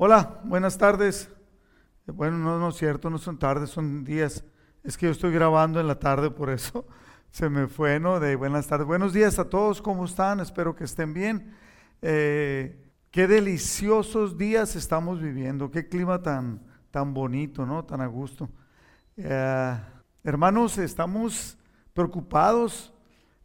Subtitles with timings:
[0.00, 1.28] Hola, buenas tardes.
[2.06, 4.44] Bueno, no, es cierto, no son tardes, son días.
[4.84, 6.86] Es que yo estoy grabando en la tarde, por eso
[7.32, 8.20] se me fue, ¿no?
[8.20, 8.86] De buenas tardes.
[8.86, 10.38] Buenos días a todos, ¿cómo están?
[10.38, 11.52] Espero que estén bien.
[12.00, 16.62] Eh, qué deliciosos días estamos viviendo, qué clima tan,
[16.92, 17.84] tan bonito, ¿no?
[17.84, 18.48] Tan a gusto.
[19.16, 19.80] Eh,
[20.22, 21.58] hermanos, estamos
[21.92, 22.94] preocupados,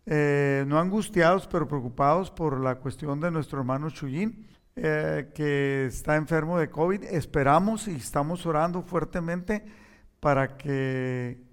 [0.06, 4.53] eh, no angustiados, pero preocupados por la cuestión de nuestro hermano Chuyín.
[4.76, 7.04] Eh, que está enfermo de COVID.
[7.04, 9.64] Esperamos y estamos orando fuertemente
[10.20, 11.44] para que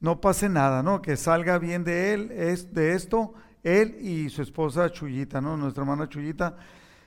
[0.00, 1.02] no pase nada, ¿no?
[1.02, 5.58] Que salga bien de él, es de esto, él y su esposa Chuyita, ¿no?
[5.58, 6.56] Nuestra hermana Chuyita.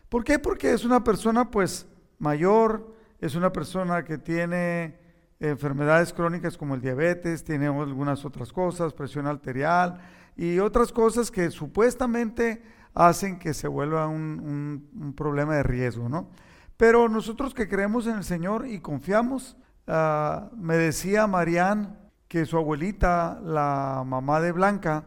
[0.08, 0.38] ¿Por qué?
[0.38, 1.88] Porque es una persona, pues,
[2.20, 5.00] mayor, es una persona que tiene
[5.40, 10.00] enfermedades crónicas como el diabetes, tiene algunas otras cosas, presión arterial
[10.38, 12.62] y otras cosas que supuestamente
[12.96, 16.30] hacen que se vuelva un, problema de riesgo, ¿no?
[16.78, 22.58] Pero nosotros que creemos en el Señor y confiamos, ah, me decía Marían que su
[22.58, 25.06] abuelita, la mamá de Blanca,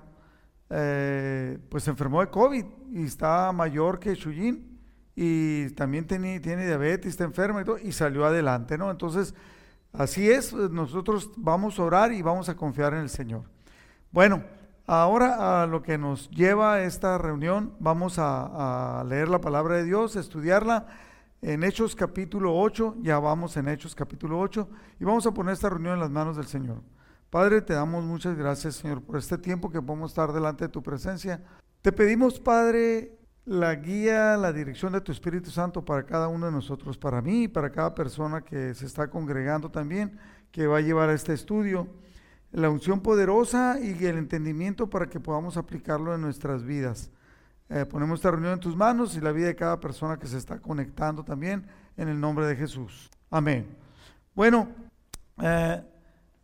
[0.71, 4.79] eh, pues se enfermó de COVID y está mayor que Shuyin
[5.17, 8.91] y también tiene, tiene diabetes, está enferma y todo, y salió adelante, ¿no?
[8.91, 9.35] Entonces,
[9.93, 13.43] así es, nosotros vamos a orar y vamos a confiar en el Señor.
[14.13, 14.45] Bueno,
[14.91, 19.85] Ahora a lo que nos lleva a esta reunión, vamos a, leer la palabra de
[19.85, 20.87] Dios, estudiarla
[21.43, 24.67] en Hechos capítulo 8, ya vamos en Hechos capítulo 8,
[24.99, 26.81] y vamos a poner esta reunión en las manos del Señor.
[27.29, 30.83] Padre, te damos muchas gracias, Señor, por este tiempo que podemos estar delante de tu
[30.83, 31.45] presencia.
[31.83, 36.53] Te pedimos, Padre, la guía, la dirección de tu Espíritu Santo para cada uno de
[36.53, 40.19] nosotros, para mí y para cada persona que se está congregando también,
[40.51, 41.89] que va a llevar a este estudio
[42.53, 47.11] la unción poderosa y el entendimiento para que podamos aplicarlo en nuestras vidas.
[47.69, 50.39] Eh, ponemos esta reunión en tus manos y la vida de cada persona que se
[50.39, 53.11] está conectando también en el nombre de Jesús.
[53.31, 53.67] Amén.
[54.35, 54.69] Bueno,
[55.43, 55.83] eh,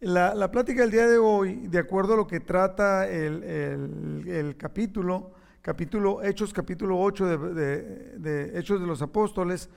[0.01, 5.33] la, plática del día de hoy, de acuerdo a lo que trata el, capítulo,
[5.63, 9.71] capítulo Hechos, capítulo 8 de Hechos de los Apóstoles,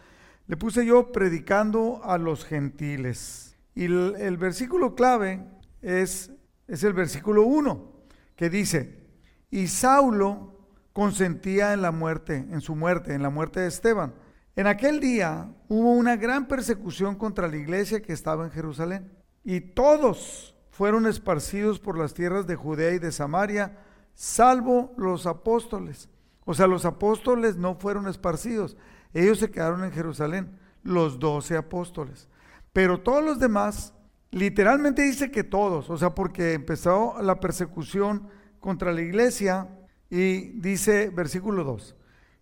[0.48, 3.56] le puse yo predicando a los gentiles.
[3.74, 5.56] Y el versículo clave
[5.88, 6.31] es,
[6.68, 7.94] es el versículo 1,
[8.36, 9.08] que dice,
[9.50, 10.59] y Saulo
[10.92, 14.14] consentía en la muerte, en su muerte, en la muerte de Esteban.
[14.58, 19.09] En aquel día hubo una gran persecución contra la iglesia que estaba en Jerusalén,
[19.46, 23.78] y todos fueron esparcidos por las tierras de Judea y de Samaria,
[24.14, 26.09] salvo los apóstoles.
[26.44, 28.75] O sea, los apóstoles no fueron esparcidos,
[29.14, 32.28] ellos se quedaron en Jerusalén, los doce apóstoles.
[32.74, 33.94] Pero todos los demás
[34.32, 38.28] Literalmente dice que todos, o sea, porque empezó la persecución
[38.60, 39.70] contra la iglesia
[40.10, 41.96] y dice versículo 2,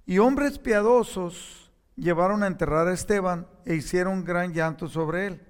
[0.07, 5.41] y hombres piadosos llevaron a enterrar a Esteban e hicieron gran llanto sobre él.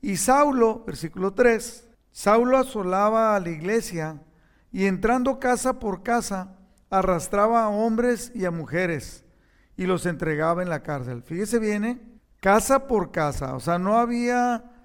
[0.00, 4.22] Y Saulo, versículo 3, Saulo asolaba a la iglesia
[4.72, 6.56] y entrando casa por casa,
[6.90, 9.24] arrastraba a hombres y a mujeres
[9.76, 11.22] y los entregaba en la cárcel.
[11.22, 12.00] Fíjese bien, ¿eh?
[12.40, 14.75] casa por casa, o sea, no había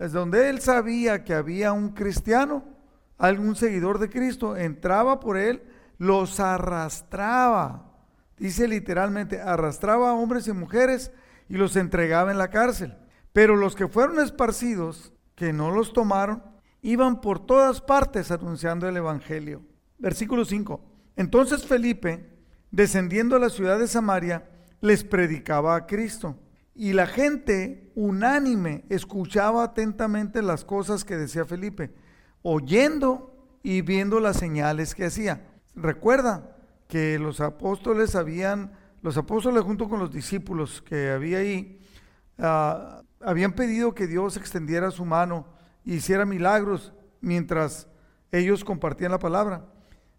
[0.00, 2.64] es donde él sabía que había un cristiano,
[3.18, 5.62] algún seguidor de Cristo, entraba por él,
[5.98, 7.92] los arrastraba.
[8.38, 11.12] Dice literalmente, arrastraba a hombres y mujeres
[11.50, 12.96] y los entregaba en la cárcel.
[13.34, 16.42] Pero los que fueron esparcidos, que no los tomaron,
[16.80, 19.60] iban por todas partes anunciando el Evangelio.
[19.98, 20.82] Versículo 5.
[21.16, 22.38] Entonces Felipe,
[22.70, 24.48] descendiendo a la ciudad de Samaria,
[24.80, 26.38] les predicaba a Cristo.
[26.80, 31.92] Y la gente unánime escuchaba atentamente las cosas que decía Felipe,
[32.40, 35.46] oyendo y viendo las señales que hacía.
[35.74, 36.56] Recuerda
[36.88, 41.86] que los apóstoles habían, los apóstoles junto con los discípulos que había ahí,
[42.38, 45.48] ah, habían pedido que Dios extendiera su mano
[45.84, 47.88] e hiciera milagros mientras
[48.32, 49.66] ellos compartían la palabra.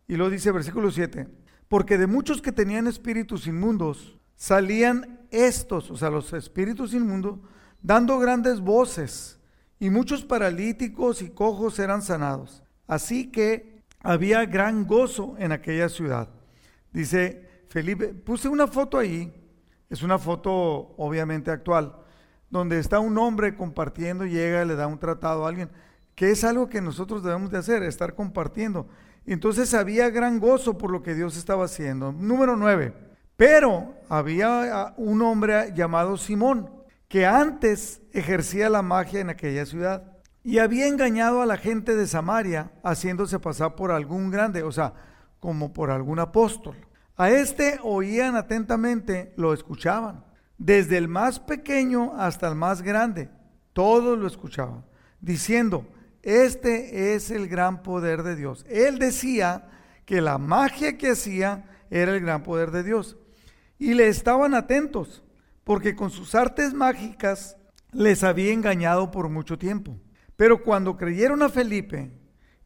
[0.07, 1.27] Y lo dice versículo 7,
[1.67, 7.37] porque de muchos que tenían espíritus inmundos, salían estos, o sea, los espíritus inmundos,
[7.79, 9.39] dando grandes voces,
[9.79, 12.63] y muchos paralíticos y cojos eran sanados.
[12.87, 16.27] Así que había gran gozo en aquella ciudad.
[16.91, 19.31] Dice Felipe, puse una foto ahí,
[19.91, 21.95] es una foto obviamente actual,
[22.49, 25.69] donde está un hombre compartiendo, llega le da un tratado a alguien,
[26.15, 28.87] que es algo que nosotros debemos de hacer, estar compartiendo.
[29.23, 32.11] Entonces había gran gozo por lo que Dios estaba haciendo.
[32.11, 33.10] Número nueve.
[33.41, 36.69] Pero había ah, un hombre llamado Simón
[37.07, 42.05] que antes ejercía la magia en aquella ciudad y había engañado a la gente de
[42.05, 44.93] Samaria haciéndose pasar por algún grande, o sea,
[45.39, 46.75] como por algún apóstol.
[47.17, 50.23] A este oían atentamente, lo escuchaban.
[50.59, 53.31] desde el más pequeño hasta el más grande.
[53.73, 54.85] Todos lo escuchaban,
[55.19, 55.87] diciendo,
[56.21, 58.67] este es el gran poder de Dios.
[58.69, 59.67] Él decía
[60.05, 63.17] que la magia que hacía era el gran poder de Dios.
[63.81, 65.23] Y le estaban atentos,
[65.63, 67.57] porque con sus artes mágicas
[67.91, 69.97] les había engañado por mucho tiempo.
[70.37, 72.11] Pero cuando creyeron a Felipe,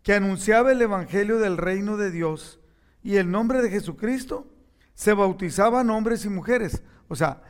[0.03, 2.59] que anunciaba el Evangelio del reino de Dios
[3.01, 4.51] y el nombre de Jesucristo,
[4.93, 6.83] se bautizaban hombres y mujeres.
[7.07, 7.43] O sea,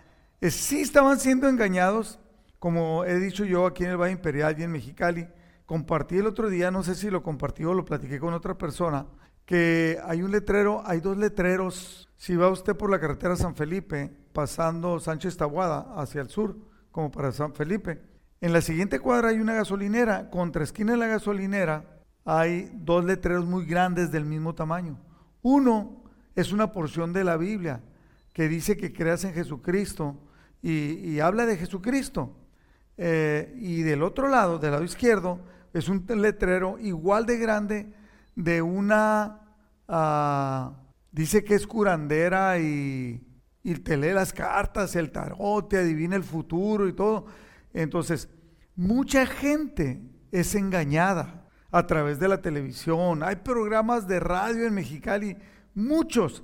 [0.44, 2.20] sí estaban siendo engañados,
[2.60, 5.28] como he dicho yo aquí en el Valle Imperial y en Mexicali.
[5.66, 9.08] Compartí el otro día, no sé si lo compartí o lo platiqué con otra persona,
[9.44, 12.05] que hay un letrero, hay dos letreros.
[12.18, 16.58] Si va usted por la carretera San Felipe, pasando Sánchez Tabuada hacia el sur,
[16.92, 18.02] como para San Felipe,
[18.42, 20.30] en la siguiente cuadra hay una gasolinera.
[20.30, 21.84] Contra esquina de la gasolinera
[22.26, 25.00] hay dos letreros muy grandes del mismo tamaño.
[25.42, 26.04] Uno
[26.36, 27.82] es una porción de la Biblia
[28.34, 30.18] que dice que creas en Jesucristo
[30.62, 32.36] y, habla de Jesucristo.
[32.98, 35.40] Eh, y del otro lado, del lado izquierdo,
[35.74, 37.94] es un letrero igual de grande
[38.36, 39.42] de una,
[39.88, 40.74] ah,
[41.16, 43.22] dice que es curandera y,
[43.84, 47.26] te lee las cartas, el tarot, te adivina el futuro y todo.
[47.74, 48.30] Entonces,
[48.76, 50.02] mucha gente
[50.32, 53.24] es engañada a través de la televisión.
[53.24, 55.38] Hay programas de radio en Mexicali,
[55.74, 56.44] muchos.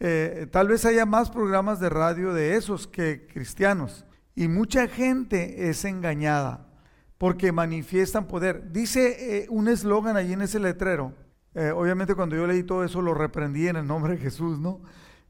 [0.00, 4.06] Eh, tal vez haya más programas de radio de esos que cristianos.
[4.34, 6.66] Y mucha gente es engañada
[7.16, 8.72] porque manifiestan poder.
[8.72, 11.14] Dice eh, un eslogan allí en ese letrero.
[11.56, 14.82] Eh, obviamente cuando yo leí todo eso lo reprendí en el nombre de Jesús, ¿no?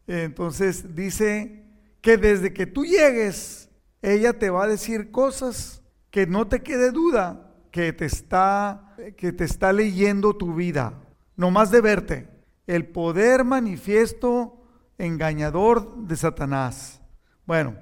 [0.09, 1.65] entonces dice
[2.01, 3.71] que desde que tú llegues,
[4.03, 7.47] ella te va a decir cosas que no te quede duda
[7.77, 10.95] que te está, que te está leyendo tu vida,
[11.37, 12.29] no más de verte.
[12.67, 17.03] El poder manifiesto engañador de Satanás.
[17.45, 17.77] Bueno,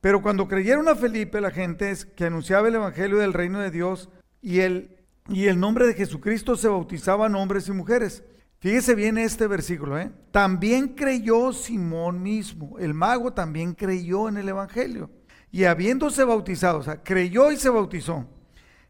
[0.00, 4.08] pero cuando creyeron a Felipe, la gente que anunciaba el Evangelio del reino de Dios
[4.40, 4.95] y el,
[5.28, 8.22] y el nombre de Jesucristo se bautizaban hombres y mujeres.
[8.58, 10.10] Fíjese bien este versículo, ¿eh?
[10.30, 15.10] También creyó Simón mismo, el mago también creyó en el Evangelio.
[15.50, 18.26] Y habiéndose bautizado, o sea, creyó y se bautizó.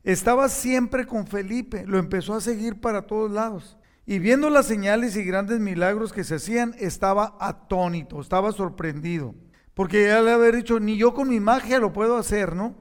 [0.02, 3.76] Estaba siempre con Felipe, lo empezó a seguir para todos lados.
[4.06, 9.34] Y viendo las señales y grandes milagros que se hacían, estaba atónito, estaba sorprendido.
[9.74, 12.76] Porque ya le había dicho, ni yo con mi magia lo puedo hacer, ¿no?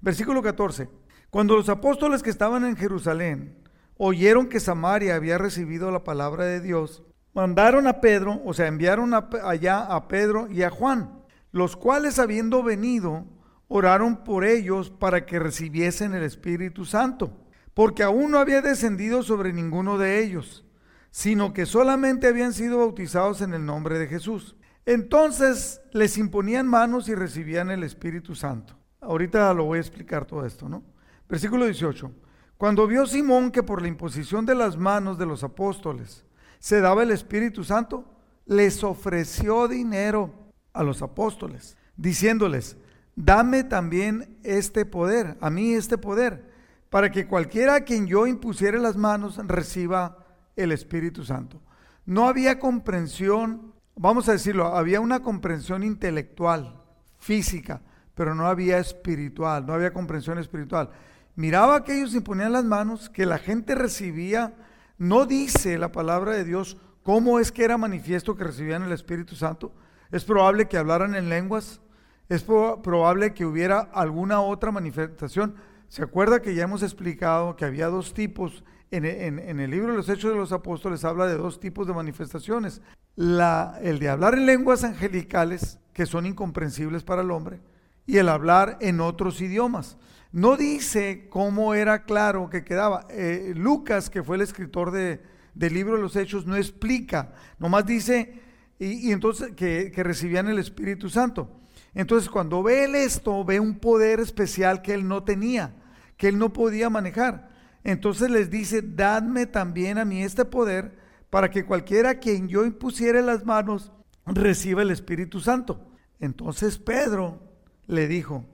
[0.00, 0.88] Versículo 14.
[1.30, 3.56] Cuando los apóstoles que estaban en Jerusalén
[3.96, 7.04] oyeron que Samaria había recibido la palabra de Dios,
[7.34, 11.22] mandaron a Pedro, o sea, enviaron allá a Pedro y a Juan,
[11.52, 13.26] los cuales habiendo venido,
[13.68, 17.32] oraron por ellos para que recibiesen el Espíritu Santo,
[17.74, 20.66] porque aún no había descendido sobre ninguno de ellos,
[21.12, 24.56] sino que solamente habían sido bautizados en el nombre de Jesús.
[24.84, 28.74] Entonces les imponían manos y recibían el Espíritu Santo.
[29.00, 30.82] Ahorita lo voy a explicar todo esto, ¿no?
[31.30, 32.10] Versículo 18.
[32.58, 36.24] Cuando vio Simón que por la imposición de las manos de los apóstoles
[36.58, 38.04] se daba el Espíritu Santo,
[38.46, 40.34] les ofreció dinero
[40.72, 42.76] a los apóstoles, diciéndoles,
[43.14, 46.50] dame también este poder, a mí este poder,
[46.90, 51.62] para que cualquiera a quien yo impusiere las manos reciba el Espíritu Santo.
[52.04, 56.82] No había comprensión, vamos a decirlo, había una comprensión intelectual,
[57.18, 57.82] física,
[58.14, 60.90] pero no había espiritual, no había comprensión espiritual.
[61.36, 64.54] Miraba que ellos imponían las manos, que la gente recibía,
[64.98, 69.34] no dice la palabra de Dios cómo es que era manifiesto que recibían el Espíritu
[69.34, 69.72] Santo.
[70.10, 71.80] Es probable que hablaran en lenguas,
[72.28, 75.54] es probable que hubiera alguna otra manifestación.
[75.88, 78.62] ¿Se acuerda que ya hemos explicado que había dos tipos?
[78.92, 82.82] En, el libro de los Hechos de los Apóstoles habla de dos tipos de manifestaciones.
[83.16, 87.60] El de hablar en lenguas angelicales, que son incomprensibles para el hombre,
[88.06, 89.96] y el hablar en otros idiomas.
[90.32, 93.06] No dice cómo era claro que quedaba.
[93.10, 95.20] Eh, Lucas, que fue el escritor de,
[95.54, 98.40] del libro de los Hechos, no explica, nomás dice,
[98.78, 101.60] y, entonces que, que recibían el Espíritu Santo.
[101.94, 105.74] Entonces cuando ve él esto, ve un poder especial que él no tenía,
[106.16, 107.50] que él no podía manejar.
[107.82, 110.96] Entonces les dice, dadme también a mí este poder
[111.30, 113.92] para que cualquiera a quien yo impusiere las manos
[114.26, 115.88] reciba el Espíritu Santo.
[116.20, 117.42] Entonces Pedro
[117.86, 118.46] le dijo,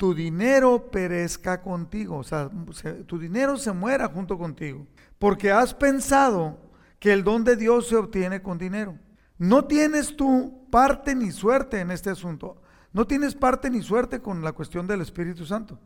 [0.00, 2.50] tu dinero perezca contigo, o sea,
[3.06, 4.86] tu dinero se muera junto contigo,
[5.18, 6.58] porque has pensado
[6.98, 8.96] que el don de Dios se obtiene con dinero.
[9.36, 12.62] No tienes tú parte ni suerte en este asunto.
[12.94, 15.78] No tienes parte ni suerte con la cuestión del Espíritu Santo,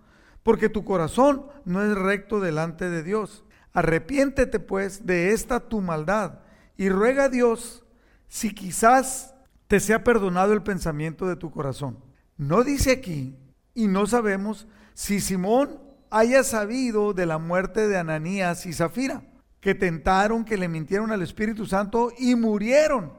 [0.45, 3.43] porque tu corazón no es recto delante de Dios.
[3.73, 6.39] Arrepiéntete pues de esta tu maldad
[6.77, 7.85] y ruega a Dios
[8.29, 9.35] si quizás
[9.67, 11.99] te sea perdonado el pensamiento de tu corazón.
[12.37, 13.37] No dice aquí,
[13.75, 19.23] y no sabemos si Simón haya sabido de la muerte de Ananías y Zafira,
[19.61, 23.13] que tentaron, que le mintieron al Espíritu Santo y murieron.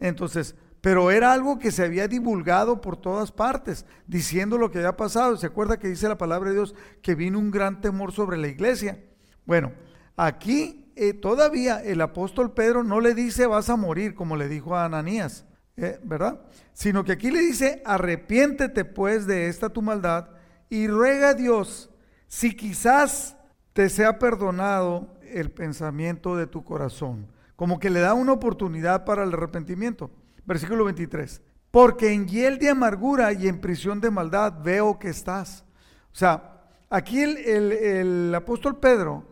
[0.00, 4.96] Entonces, pero era algo que se había divulgado por todas partes, diciendo lo que había
[4.96, 5.36] pasado.
[5.36, 8.48] ¿Se acuerda que dice la palabra de Dios que vino un gran temor sobre la
[8.48, 9.04] iglesia?
[9.44, 9.72] Bueno,
[10.16, 14.76] aquí eh, todavía el apóstol Pedro no le dice vas a morir, como le dijo
[14.76, 15.44] a Ananías,
[15.80, 16.40] eh, ¿verdad?
[16.72, 20.30] Sino que aquí le dice, arrepiéntete pues de esta tu maldad
[20.68, 21.88] y ruega a Dios
[22.26, 23.36] si quizás
[23.72, 27.28] te sea perdonado el pensamiento de tu corazón.
[27.54, 30.10] Como que le da una oportunidad para el arrepentimiento.
[30.44, 31.42] Versículo 23.
[31.70, 35.64] Porque en hiel de amargura y en prisión de maldad veo que estás.
[36.12, 39.24] O sea, aquí el, el apóstol Pedro,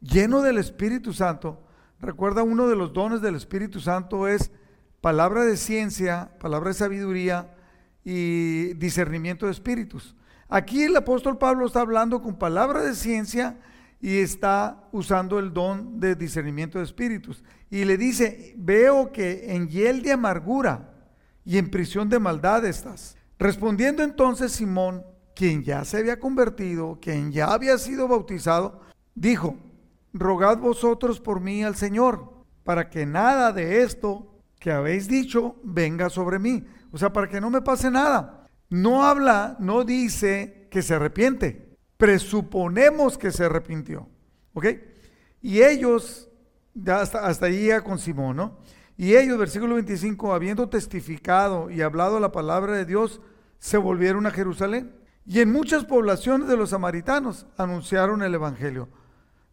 [0.00, 1.62] lleno del Espíritu Santo,
[2.00, 4.50] recuerda uno de los dones del Espíritu Santo es
[5.02, 7.52] palabra de ciencia, palabra de sabiduría
[8.04, 10.14] y discernimiento de espíritus.
[10.48, 13.58] Aquí el apóstol Pablo está hablando con palabra de ciencia
[14.00, 17.42] y está usando el don de discernimiento de espíritus.
[17.68, 20.94] Y le dice, veo que en hiel de amargura
[21.44, 23.16] y en prisión de maldad estás.
[23.40, 25.02] Respondiendo entonces Simón,
[25.34, 28.82] quien ya se había convertido, quien ya había sido bautizado,
[29.16, 29.56] dijo,
[30.12, 34.31] rogad vosotros por mí al Señor, para que nada de esto
[34.62, 36.64] que habéis dicho venga sobre mí.
[36.92, 38.46] O sea, para que no me pase nada.
[38.70, 44.08] No habla, no dice que se arrepiente presuponemos que se arrepintió.
[44.54, 44.66] ¿Ok?
[45.40, 46.28] Y ellos,
[46.84, 48.58] hasta, hasta ahí ya con Simón, ¿no?
[48.96, 53.20] Y ellos, versículo 25, habiendo testificado y hablado la palabra de Dios,
[53.60, 54.96] se volvieron a Jerusalén.
[55.24, 58.88] Y en muchas poblaciones de los samaritanos anunciaron el Evangelio.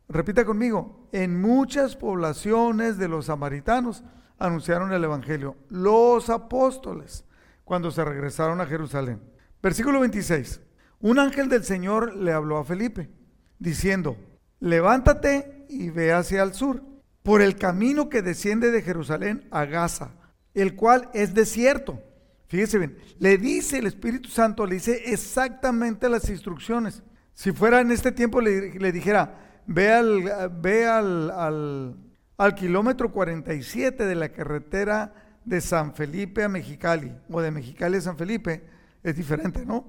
[0.07, 4.03] Repita conmigo, en muchas poblaciones de los samaritanos
[4.39, 5.55] anunciaron el Evangelio.
[5.69, 7.25] Los apóstoles,
[7.63, 9.21] cuando se regresaron a Jerusalén.
[9.61, 10.61] Versículo 26.
[11.01, 13.09] Un ángel del Señor le habló a Felipe,
[13.57, 14.17] diciendo,
[14.59, 16.83] levántate y ve hacia el sur,
[17.23, 20.11] por el camino que desciende de Jerusalén a Gaza,
[20.53, 22.01] el cual es desierto.
[22.47, 27.03] Fíjese bien, le dice el Espíritu Santo, le dice exactamente las instrucciones.
[27.33, 31.95] Si fuera en este tiempo le, dijera, ve, al, ve al, al,
[32.39, 38.01] al kilómetro 47 de la carretera de San Felipe a Mexicali, o de Mexicali a
[38.01, 38.63] San Felipe,
[39.03, 39.85] es diferente, ¿no?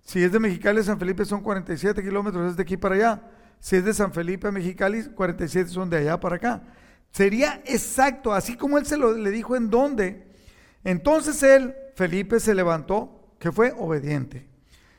[0.00, 3.22] Si es de Mexicali a San Felipe son 47 kilómetros, es de aquí para allá.
[3.60, 6.64] Si es de San Felipe a Mexicali, 47 son de allá para acá.
[7.12, 10.26] Sería exacto, así como él se lo le dijo en dónde.
[10.82, 14.48] Entonces él, Felipe, se levantó, que fue obediente.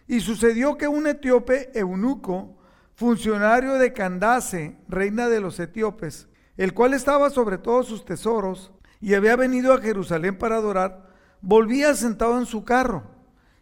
[0.08, 2.58] Y sucedió que un etíope eunuco,
[2.96, 9.16] funcionario de Candace, reina de los etíopes, el cual estaba sobre todos sus tesoros y
[9.16, 11.10] había venido a Jerusalén para adorar,
[11.42, 13.04] volvía sentado en su carro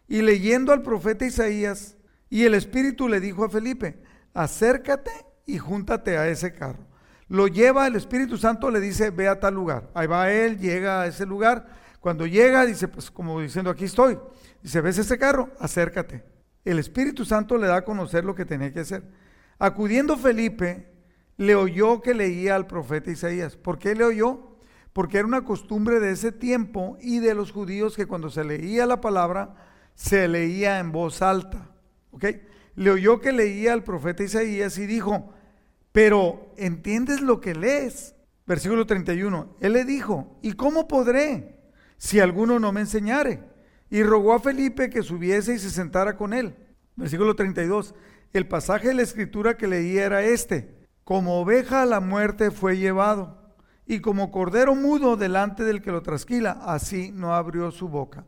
[0.08, 1.96] y leyendo al profeta Isaías,
[2.28, 4.02] y el Espíritu le dijo a Felipe,
[4.34, 5.10] acércate
[5.46, 6.86] y júntate a ese carro.
[7.28, 9.90] Lo lleva el Espíritu Santo, le dice, ve a tal lugar.
[9.94, 11.66] Ahí va él, llega a ese lugar.
[12.00, 14.18] Cuando llega, dice, pues como diciendo, aquí estoy.
[14.62, 15.50] Dice, ¿ves ese carro?
[15.58, 16.24] Acércate.
[16.64, 19.02] El Espíritu Santo le da a conocer lo que tenía que hacer.
[19.58, 20.91] Acudiendo Felipe,
[21.36, 23.56] le oyó que leía al profeta Isaías.
[23.56, 24.56] ¿Por qué le oyó?
[24.92, 28.86] Porque era una costumbre de ese tiempo y de los judíos que cuando se leía
[28.86, 29.54] la palabra,
[29.94, 31.70] se leía en voz alta.
[32.10, 32.26] ¿Ok?
[32.74, 35.32] Le oyó que leía al profeta Isaías y dijo,
[35.92, 38.14] pero ¿entiendes lo que lees?
[38.46, 39.56] Versículo 31.
[39.60, 41.60] Él le dijo, ¿y cómo podré
[41.96, 43.42] si alguno no me enseñare?
[43.90, 46.54] Y rogó a Felipe que subiese y se sentara con él.
[46.96, 47.94] Versículo 32.
[48.32, 50.81] El pasaje de la escritura que leía era este.
[51.04, 53.36] Como oveja a la muerte fue llevado,
[53.86, 58.24] y como cordero mudo delante del que lo trasquila, así no abrió su boca.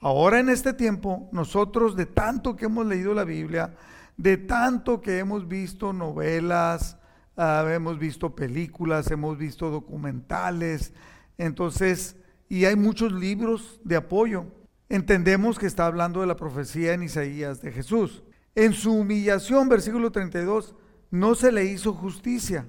[0.00, 3.74] Ahora en este tiempo, nosotros de tanto que hemos leído la Biblia,
[4.16, 6.98] de tanto que hemos visto novelas,
[7.36, 10.92] ah, hemos visto películas, hemos visto documentales,
[11.38, 12.16] entonces,
[12.48, 14.44] y hay muchos libros de apoyo,
[14.88, 18.22] entendemos que está hablando de la profecía en Isaías de Jesús.
[18.54, 20.74] En su humillación, versículo 32,
[21.12, 22.66] no se le hizo justicia,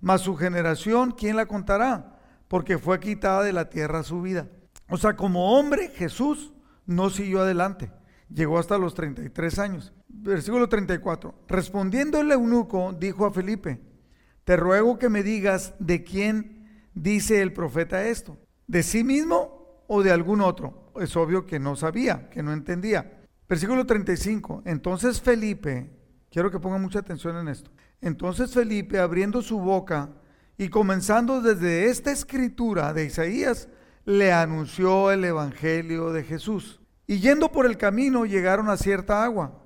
[0.00, 2.18] mas su generación, ¿quién la contará?
[2.48, 4.48] Porque fue quitada de la tierra su vida.
[4.90, 6.52] O sea, como hombre, Jesús
[6.86, 7.92] no siguió adelante.
[8.28, 9.92] Llegó hasta los 33 años.
[10.08, 11.34] Versículo 34.
[11.46, 13.80] Respondiendo el eunuco, dijo a Felipe,
[14.42, 18.36] te ruego que me digas de quién dice el profeta esto,
[18.66, 20.92] de sí mismo o de algún otro.
[21.00, 23.22] Es obvio que no sabía, que no entendía.
[23.48, 24.64] Versículo 35.
[24.66, 25.90] Entonces Felipe,
[26.28, 27.70] quiero que pongan mucha atención en esto.
[28.00, 30.10] Entonces Felipe, abriendo su boca
[30.56, 33.68] y comenzando desde esta escritura de Isaías,
[34.04, 36.80] le anunció el Evangelio de Jesús.
[37.06, 39.60] Y yendo por el camino llegaron a cierta agua.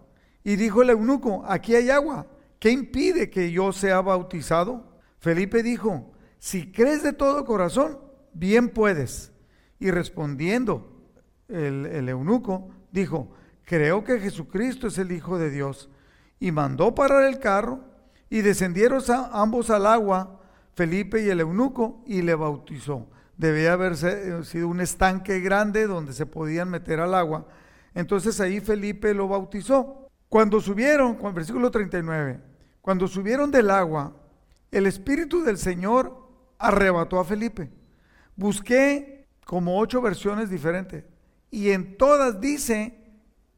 [0.44, 2.26] Y dijo el eunuco, aquí hay agua.
[2.58, 4.98] ¿Qué impide que yo sea bautizado?
[5.18, 7.98] Felipe dijo, si crees de todo corazón,
[8.32, 9.32] bien puedes.
[9.78, 11.02] Y respondiendo
[11.48, 13.32] el, el eunuco, dijo,
[13.64, 15.90] creo que Jesucristo es el Hijo de Dios.
[16.40, 17.84] Y mandó parar el carro
[18.30, 20.40] y descendieron ambos al agua,
[20.74, 23.08] Felipe y el eunuco, y le bautizó.
[23.36, 27.46] Debía haber eh, sido un estanque grande donde se podían meter al agua.
[27.94, 30.08] Entonces ahí Felipe lo bautizó.
[30.28, 32.40] Cuando subieron, con versículo 39,
[32.80, 34.14] cuando subieron del agua,
[34.70, 37.70] el Espíritu del Señor arrebató a Felipe.
[38.36, 41.04] Busqué como ocho versiones diferentes
[41.50, 42.98] y en todas dice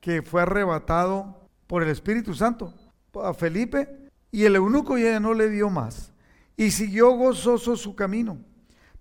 [0.01, 2.73] que fue arrebatado por el Espíritu Santo
[3.15, 4.00] a Felipe
[4.31, 6.13] y el eunuco ya no le vio más
[6.57, 8.39] y siguió gozoso su camino.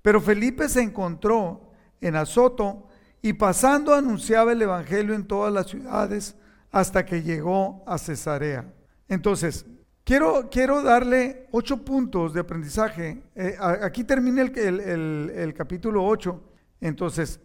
[0.02, 2.88] Pero Felipe se encontró en Azoto
[3.22, 6.36] y pasando anunciaba el Evangelio en todas las ciudades
[6.72, 8.74] hasta que llegó a Cesarea.
[9.08, 9.66] Entonces,
[10.04, 13.24] quiero, quiero darle ocho puntos de aprendizaje.
[13.36, 16.42] Eh, aquí termina el, el capítulo 8.
[16.80, 17.40] Entonces,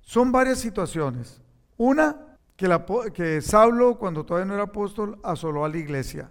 [0.00, 1.40] son varias situaciones.
[1.76, 6.28] Una, que, la, que Saulo, cuando todavía no era apóstol, asoló a la iglesia.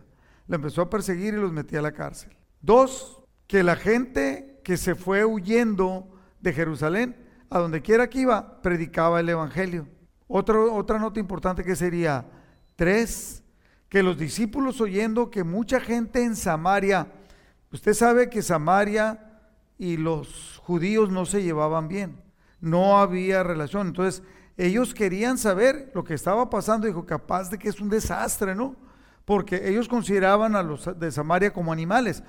[0.50, 2.36] La empezó a perseguir y los metía a la cárcel.
[2.60, 6.10] Dos, que la gente que se fue huyendo
[6.41, 7.15] de Jerusalén,
[7.50, 9.88] a donde quiera que iba, predicaba el Evangelio.
[10.27, 12.25] otra nota importante que sería,
[12.75, 13.44] tres,
[13.88, 17.08] que los discípulos oyendo que mucha gente en Samaria,
[17.72, 19.39] usted sabe que Samaria
[19.77, 22.29] y los judíos no se llevaban bien
[22.62, 23.88] no había relación.
[23.88, 24.24] Entonces,
[24.58, 26.88] ellos querían saber lo que estaba pasando.
[26.88, 28.75] Dijo, capaz de que es un desastre, ¿no?
[29.29, 32.24] Porque ellos consideraban a los de Samaria como animales.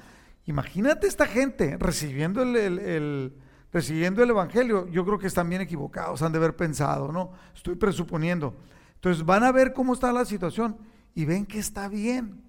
[0.44, 3.32] Imagínate esta gente recibiendo el,
[3.72, 4.86] recibiendo el Evangelio.
[4.88, 7.32] Yo creo que están bien equivocados, han de haber pensado, ¿no?
[7.54, 8.54] Estoy presuponiendo.
[8.96, 10.76] Entonces van a ver cómo está la situación
[11.14, 12.42] y ven que está bien.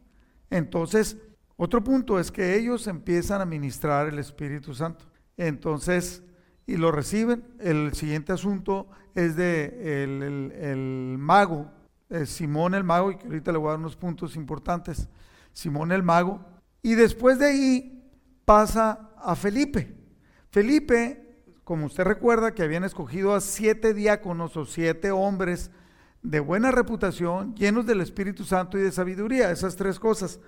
[0.49, 1.15] Entonces,
[1.55, 5.05] otro punto es que ellos empiezan a ministrar el Espíritu Santo.
[5.37, 6.23] Entonces,
[6.67, 7.45] y lo reciben.
[7.57, 11.71] El siguiente asunto es de el, mago,
[12.25, 15.07] Simón el mago, y que ahorita le voy a dar unos puntos importantes.
[15.53, 16.43] Simón el mago.
[16.81, 18.11] Y después de ahí
[18.45, 19.95] pasa a Felipe.
[20.49, 25.71] Felipe, como usted recuerda, que habían escogido a siete diáconos o siete hombres
[26.21, 30.39] de buena reputación, llenos del Espíritu Santo y de sabiduría, esas tres cosas.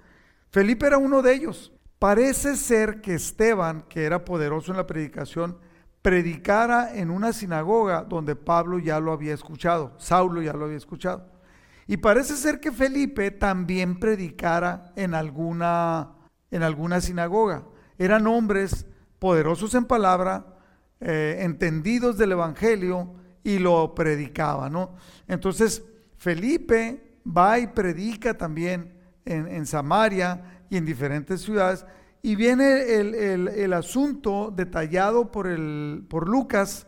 [0.51, 1.71] Felipe era uno de ellos.
[1.97, 5.57] Parece ser que Esteban, que era poderoso en la predicación,
[6.01, 11.32] predicara en una sinagoga donde Pablo ya lo había escuchado, Saulo ya lo había escuchado.
[11.87, 16.11] Y parece ser que Felipe también predicara en alguna,
[16.51, 17.65] en alguna sinagoga.
[17.97, 18.85] Eran hombres
[19.19, 20.45] poderosos en palabra,
[20.99, 24.95] eh, entendidos del Evangelio y lo predicaba, ¿no?
[25.27, 25.83] Entonces,
[26.17, 28.93] Felipe va y predica también
[29.25, 31.85] en, Samaria y en diferentes ciudades
[32.21, 36.87] y viene el, asunto detallado por, el, por Lucas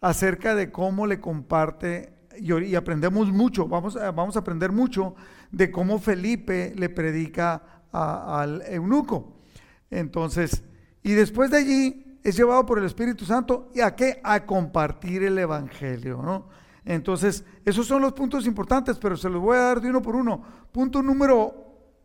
[0.00, 5.14] acerca de cómo le comparte, y, aprendemos mucho, vamos a, vamos a aprender mucho
[5.50, 9.38] de cómo Felipe le predica al eunuco.
[9.90, 10.62] Entonces,
[11.02, 14.20] y después de allí es llevado por el Espíritu Santo y a qué?
[14.24, 16.48] A compartir el Evangelio, ¿no?
[16.84, 20.16] Entonces, esos son los puntos importantes, pero se los voy a dar de uno por
[20.16, 20.42] uno.
[20.70, 21.54] Punto número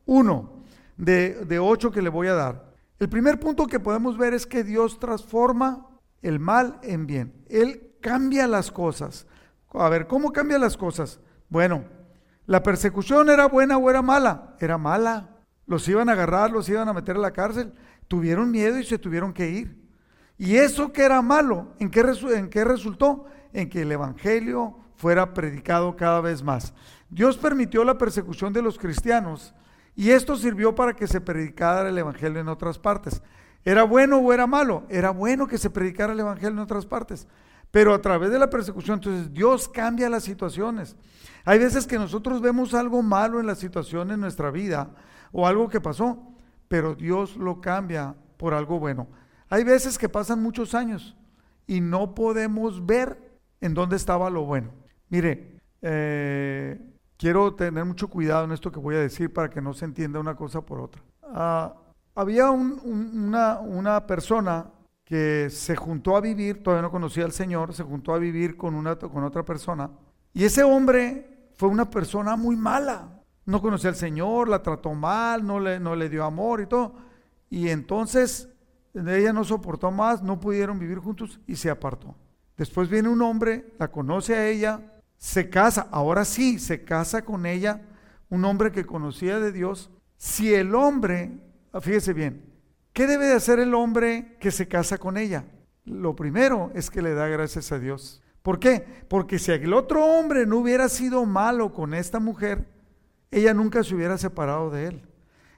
[0.06, 0.64] uno
[0.96, 2.74] de, ocho que le voy a dar.
[2.98, 5.88] El primer punto que podemos ver es que Dios transforma
[6.22, 7.34] el mal en bien.
[7.50, 9.26] Él cambia las cosas.
[9.72, 11.20] A ver, ¿cómo cambia las cosas?
[11.50, 11.86] Bueno,
[12.46, 14.56] la persecución era buena o era mala.
[14.60, 15.30] Era mala.
[15.66, 17.74] Los iban a agarrar, los iban a meter a la cárcel.
[18.08, 19.80] Tuvieron miedo y se tuvieron que ir.
[20.38, 22.00] Y eso que era malo, ¿en qué,
[22.34, 23.26] ¿en qué resultó?
[23.52, 26.74] En que el Evangelio fuera predicado cada vez más.
[27.10, 29.54] Dios permitió la persecución de los cristianos
[29.96, 33.22] y esto sirvió para que se predicara el Evangelio en otras partes.
[33.66, 34.84] ¿Era bueno o era malo?
[34.90, 37.28] Era bueno que se predicara el Evangelio en otras partes.
[37.72, 40.96] Pero a través de la persecución, entonces Dios cambia las situaciones.
[41.46, 44.96] Hay veces que nosotros vemos algo malo en la situación en nuestra vida
[45.32, 46.34] o algo que pasó,
[46.68, 49.08] pero Dios lo cambia por algo bueno.
[49.50, 51.16] Hay veces que pasan muchos años
[51.68, 54.72] y no podemos ver en dónde estaba lo bueno.
[55.10, 56.80] Mire, eh,
[57.18, 60.20] quiero tener mucho cuidado en esto que voy a decir para que no se entienda
[60.20, 61.02] una cosa por otra.
[61.24, 61.74] Ah,
[62.16, 64.68] había una, una, persona
[65.10, 68.76] que se juntó a vivir, todavía no conocía al Señor, se juntó a vivir con,
[68.76, 69.90] una, con otra persona.
[70.34, 73.20] Y ese hombre fue una persona muy mala.
[73.44, 76.94] No conocía al Señor, la trató mal, no le, no le dio amor y todo.
[77.50, 78.50] Y entonces
[78.94, 82.16] ella no soportó más, no pudieron vivir juntos y se apartó.
[82.56, 87.48] Después viene un hombre, la conoce a ella, se casa, ahora sí, se casa con
[87.48, 87.82] ella,
[88.30, 89.90] un hombre que conocía de Dios.
[90.18, 91.32] Si el hombre,
[91.82, 92.49] fíjese bien,
[92.94, 95.46] ¿qué debe de hacer el hombre que se casa con ella?
[95.86, 98.22] Lo primero es que le da gracias a Dios.
[98.42, 98.86] ¿Por qué?
[99.08, 102.68] Porque si el otro hombre no hubiera sido malo con esta mujer,
[103.32, 105.02] ella nunca se hubiera separado de él.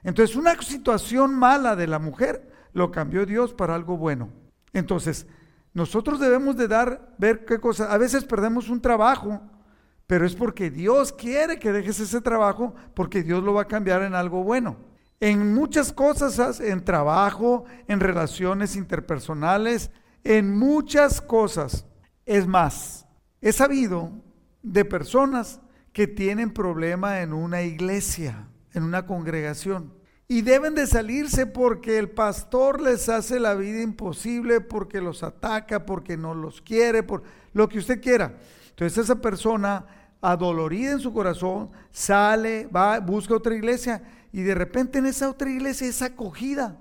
[0.02, 4.30] Entonces, una situación mala de la mujer lo cambió Dios para algo bueno.
[4.72, 5.26] Entonces,
[5.74, 7.92] nosotros debemos de dar, ver qué cosa.
[7.92, 9.40] A veces perdemos un trabajo,
[10.06, 14.02] pero es porque Dios quiere que dejes ese trabajo, porque Dios lo va a cambiar
[14.02, 14.76] en algo bueno.
[15.22, 19.92] En muchas cosas, en trabajo, en relaciones interpersonales,
[20.24, 21.86] en muchas cosas.
[22.26, 23.06] Es más,
[23.40, 24.10] he sabido
[24.64, 25.60] de personas
[25.92, 29.94] que tienen problema en una iglesia, en una congregación.
[30.26, 35.86] Y deben de salirse porque el pastor les hace la vida imposible, porque los ataca,
[35.86, 38.34] porque no los quiere, por lo que usted quiera.
[38.70, 39.86] Entonces esa persona
[40.20, 45.50] adolorida en su corazón sale, va, busca otra iglesia y de repente en esa otra
[45.50, 46.78] iglesia es acogida.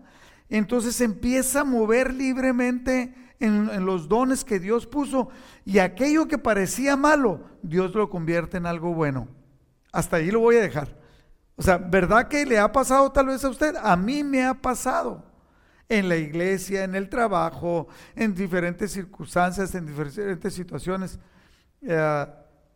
[0.49, 5.29] Entonces empieza a mover libremente en, los dones que Dios puso
[5.65, 9.27] y aquello que parecía malo, Dios lo convierte en algo bueno.
[9.91, 10.97] Hasta ahí lo voy a dejar.
[11.55, 13.75] O sea, ¿verdad que le ha pasado tal vez a usted?
[13.81, 15.25] A mí me ha pasado
[15.89, 21.19] en la iglesia, en el trabajo, en diferentes circunstancias, en diferentes situaciones.
[21.81, 22.25] Eh,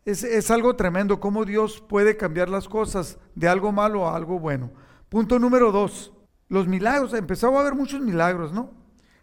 [0.06, 4.38] es, es, algo tremendo cómo Dios puede cambiar las cosas de algo malo a algo
[4.38, 4.70] bueno.
[5.10, 6.14] Punto número dos,
[6.48, 7.12] los milagros.
[7.12, 8.70] Empezó a haber muchos milagros, ¿no?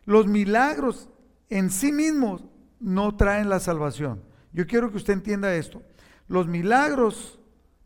[0.06, 1.10] Los milagros
[1.50, 2.44] en sí mismos
[2.80, 4.22] no traen la salvación.
[4.52, 5.82] Yo quiero que usted entienda esto.
[6.28, 7.40] Los milagros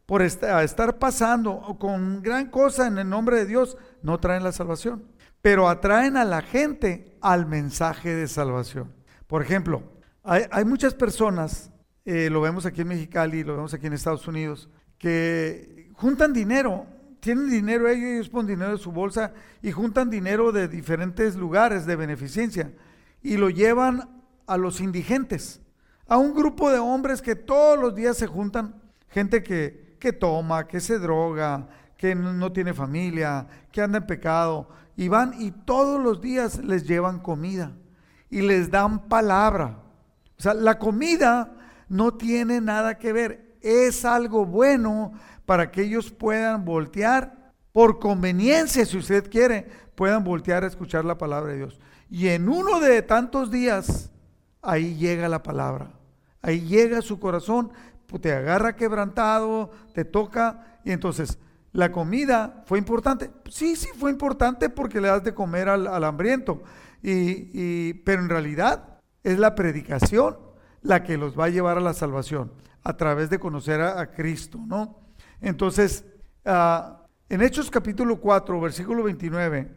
[0.08, 5.04] por estar pasando con gran cosa en el nombre de Dios no traen la salvación,
[5.42, 8.94] pero atraen a la gente al mensaje de salvación.
[9.28, 9.84] Por ejemplo,
[10.24, 11.72] hay, muchas personas,
[12.10, 16.86] eh, lo vemos aquí en Mexicali, lo vemos aquí en Estados Unidos, que juntan dinero,
[17.20, 21.98] tienen dinero ellos, ponen dinero de su bolsa y juntan dinero de diferentes lugares de
[21.98, 22.72] beneficencia
[23.22, 24.10] y lo llevan
[24.46, 25.60] a los indigentes,
[26.08, 30.66] a un grupo de hombres que todos los días se juntan, gente que, que toma,
[30.66, 31.68] que se droga,
[31.98, 36.88] que no tiene familia, que anda en pecado, y van y todos los días les
[36.88, 37.74] llevan comida
[38.30, 39.80] y les dan palabra.
[40.40, 41.57] O sea, la comida
[41.90, 45.14] no tiene nada que ver, es algo bueno
[45.46, 51.18] para que ellos puedan voltear por conveniencia, si usted quiere, puedan voltear a escuchar la
[51.18, 51.80] palabra de Dios.
[52.10, 54.12] Y en uno de tantos días,
[54.62, 55.92] ahí llega la palabra,
[56.42, 57.72] ahí llega su corazón,
[58.08, 61.38] pues, te agarra quebrantado, te toca, y entonces,
[61.72, 63.30] ¿la comida fue importante?
[63.50, 66.64] Sí, sí, fue importante porque le das de comer al, hambriento,
[67.04, 70.47] y, pero en realidad es la predicación
[70.88, 72.52] la que los va a llevar a la salvación,
[72.84, 75.00] a través de conocer a, Cristo, ¿no?
[75.42, 76.06] Entonces,
[76.46, 79.70] ah, en Hechos capítulo 4, versículo 29,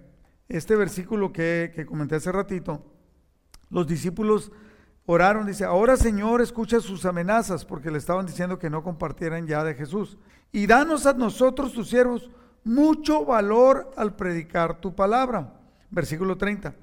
[0.48, 2.84] este versículo que, comenté hace ratito,
[3.70, 4.52] los discípulos
[5.04, 9.64] oraron, dice, ahora Señor, escucha sus amenazas, porque le estaban diciendo que no compartieran ya
[9.64, 10.16] de Jesús.
[10.52, 12.30] Y danos a nosotros, tus siervos,
[12.62, 15.54] mucho valor al predicar tu palabra.
[15.90, 16.74] Versículo 30.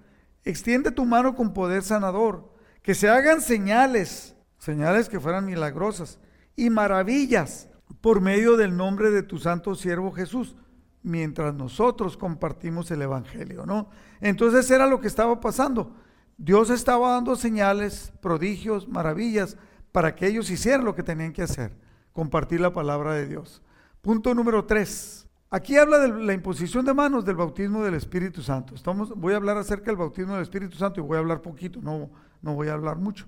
[0.44, 2.57] Extiende tu mano con poder sanador,
[2.88, 6.21] que se hagan señales, señales que fueran milagrosas,
[6.56, 7.67] y maravillas
[8.00, 10.56] por medio del nombre de tu santo siervo Jesús
[11.04, 13.89] mientras nosotros compartimos el Evangelio, ¿no?
[14.21, 15.97] Entonces era lo que estaba pasando.
[16.38, 19.58] Dios estaba dando señales, prodigios, maravillas,
[19.91, 21.76] para que ellos hicieran lo que tenían que hacer,
[22.13, 23.62] compartir la palabra de Dios.
[24.02, 25.28] Punto número tres.
[25.50, 28.76] Aquí habla de la imposición de manos del bautismo del Espíritu Santo.
[29.17, 32.10] Voy a hablar acerca del bautismo del Espíritu Santo y voy a hablar poquito, no,
[32.41, 33.26] no voy a hablar mucho.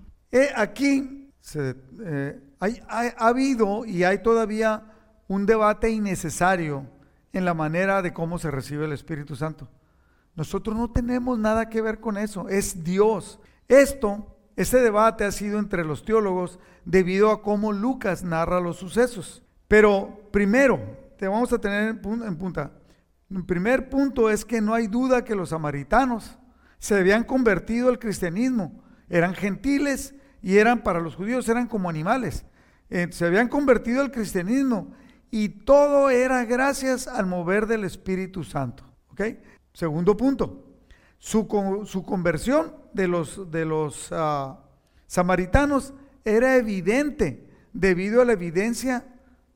[0.56, 4.84] Aquí eh, ha habido y hay todavía
[5.28, 6.86] un debate innecesario
[7.32, 9.68] en la manera de cómo se recibe el Espíritu Santo.
[10.34, 13.40] Nosotros no tenemos nada que ver con eso, es Dios.
[13.68, 19.42] Esto, ese debate ha sido entre los teólogos debido a cómo Lucas narra los sucesos.
[19.68, 20.80] Pero primero,
[21.18, 22.72] te vamos a tener en punta.
[23.30, 26.38] El primer punto es que no hay duda que los samaritanos
[26.78, 28.82] se habían convertido al cristianismo.
[29.10, 32.44] Eran gentiles y eran para los judíos, eran como animales.
[32.88, 34.92] Eh, se habían convertido al cristianismo
[35.30, 38.84] y todo era gracias al mover del Espíritu Santo.
[39.74, 40.64] Segundo punto,
[41.18, 44.60] su, conversión de los, de los ah,
[45.06, 45.92] samaritanos
[46.24, 49.04] era evidente debido a la evidencia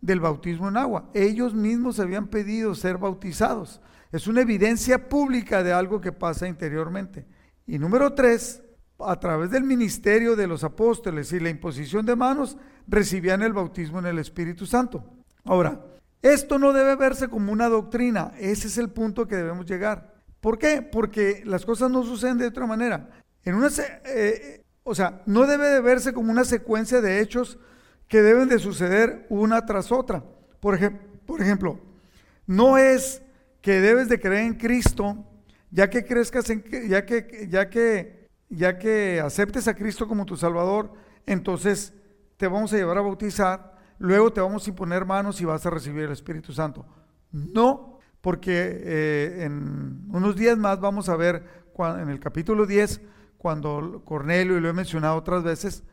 [0.01, 1.11] del bautismo en agua.
[1.15, 3.81] Ellos mismos habían pedido ser bautizados.
[4.13, 7.27] Es una evidencia pública de algo que pasa interiormente.
[7.67, 8.63] Y número tres,
[9.09, 13.99] a través del ministerio de los apóstoles y la imposición de manos, recibían el bautismo
[13.99, 15.05] en el Espíritu Santo.
[15.45, 15.85] Ahora,
[16.23, 20.15] esto no debe verse como una doctrina, ese es el punto que debemos llegar.
[20.41, 20.83] ¿Por qué?
[20.83, 23.11] Porque las cosas no suceden de otra manera.
[23.45, 23.69] En una,
[24.07, 27.59] eh, o sea, no debe de verse como una secuencia de hechos
[28.09, 30.23] que deben de suceder una tras otra.
[30.61, 30.79] Por,
[31.27, 31.81] por ejemplo,
[32.47, 33.23] no es
[33.61, 35.25] que debes de creer en Cristo,
[35.71, 38.24] ya que crezcas en, ya que, ya que,
[38.57, 40.93] ya que aceptes a Cristo como tu Salvador,
[41.27, 41.95] entonces
[42.37, 45.71] te vamos a llevar a bautizar, luego te vamos a imponer manos y vas a
[45.71, 46.87] recibir el Espíritu Santo.
[47.33, 53.01] No, porque eh, en unos días más vamos a ver en el capítulo 10,
[53.39, 55.85] cuando Cornelio, y lo he mencionado otras veces,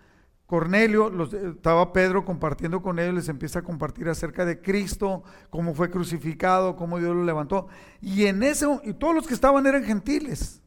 [0.46, 5.74] Cornelio, los, estaba Pedro compartiendo con ellos, les empieza a compartir acerca de Cristo, cómo
[5.74, 7.68] fue crucificado, cómo Dios lo levantó.
[8.02, 10.62] Y en ese, y todos los que estaban eran gentiles,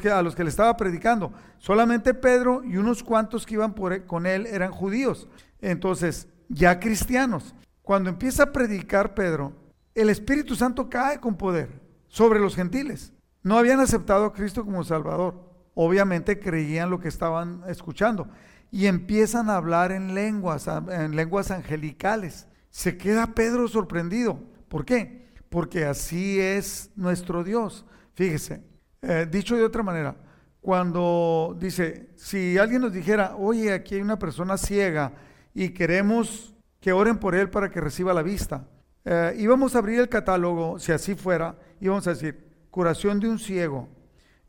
[0.00, 1.32] que, a los que le estaba predicando.
[1.58, 5.28] Solamente Pedro y unos cuantos que iban e, con él eran judíos.
[5.60, 7.54] Entonces, ya cristianos.
[7.82, 9.52] Cuando empieza a predicar Pedro,
[9.94, 13.12] el Espíritu Santo cae con poder sobre los gentiles.
[13.42, 15.52] No habían aceptado a Cristo como Salvador.
[15.74, 18.28] Obviamente creían lo que estaban escuchando
[18.70, 22.48] y empiezan a hablar en lenguas, en lenguas angelicales.
[22.70, 24.40] Se queda Pedro sorprendido.
[24.68, 25.32] ¿Por qué?
[25.48, 27.84] Porque así es nuestro Dios.
[28.14, 28.64] Fíjese,
[29.06, 30.16] eh, dicho de otra manera,
[30.60, 35.12] cuando dice, si alguien nos dijera, oye, aquí hay una persona ciega
[35.52, 38.66] y queremos que oren por él para que reciba la vista,
[39.04, 43.38] eh, íbamos a abrir el catálogo, si así fuera, íbamos a decir, curación de un
[43.38, 43.88] ciego.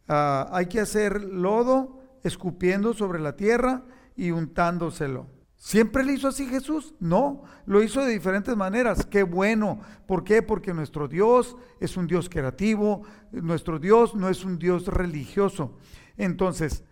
[0.08, 3.84] Ah, hay que hacer lodo escupiendo sobre la tierra
[4.16, 5.28] y untándoselo.
[5.58, 6.94] ¿Siempre le hizo así Jesús?
[7.00, 9.06] No, lo hizo de diferentes maneras.
[9.06, 9.80] Qué bueno.
[10.06, 10.42] ¿Por qué?
[10.42, 15.78] Porque nuestro Dios es un Dios creativo, nuestro Dios no es un Dios religioso.
[16.18, 16.84] Entonces,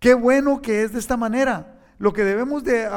[0.00, 1.80] qué bueno que es de esta manera.
[1.98, 2.88] Lo que debemos de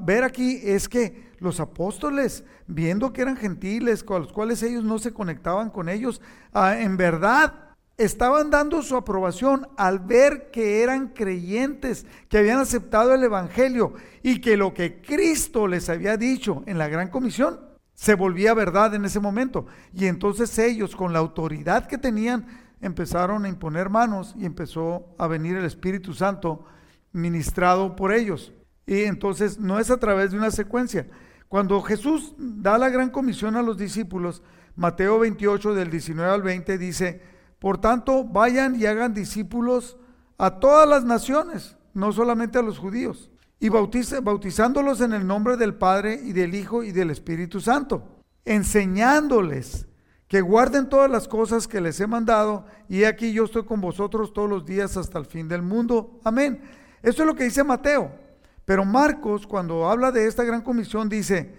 [0.00, 4.98] ver aquí es que los apóstoles, viendo que eran gentiles, con los cuales ellos no
[4.98, 6.20] se conectaban con ellos,
[6.52, 13.14] ah, en verdad estaban dando su aprobación al ver que eran creyentes, que habían aceptado
[13.14, 17.60] el Evangelio y que lo que Cristo les había dicho en la gran comisión
[17.94, 19.66] se volvía verdad en ese momento.
[19.94, 22.46] Y entonces ellos, con la autoridad que tenían,
[22.80, 26.64] empezaron a imponer manos y empezó a venir el Espíritu Santo
[27.12, 28.52] ministrado por ellos.
[28.86, 31.06] Y entonces no es a través de una secuencia.
[31.48, 34.42] Cuando Jesús da la gran comisión a los discípulos,
[34.74, 37.20] Mateo 28 del 19 al 20 dice,
[37.62, 39.96] por tanto, vayan y hagan discípulos
[40.36, 45.74] a todas las naciones, no solamente a los judíos, y bautizándolos en el nombre del
[45.74, 48.02] Padre y del Hijo y del Espíritu Santo,
[48.44, 49.86] enseñándoles
[50.26, 54.32] que guarden todas las cosas que les he mandado, y aquí yo estoy con vosotros
[54.32, 56.18] todos los días hasta el fin del mundo.
[56.24, 56.60] Amén.
[57.00, 58.10] Eso es lo que dice Mateo.
[58.64, 61.54] Pero Marcos, cuando habla de esta gran comisión, dice,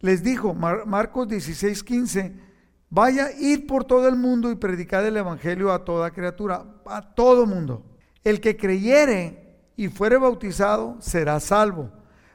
[0.00, 2.47] les dijo, Marcos 16, 15,
[2.90, 7.46] Vaya, id por todo el mundo y predicad el Evangelio a toda criatura, a todo
[7.46, 7.84] mundo.
[8.24, 11.90] El que creyere y fuere bautizado será salvo,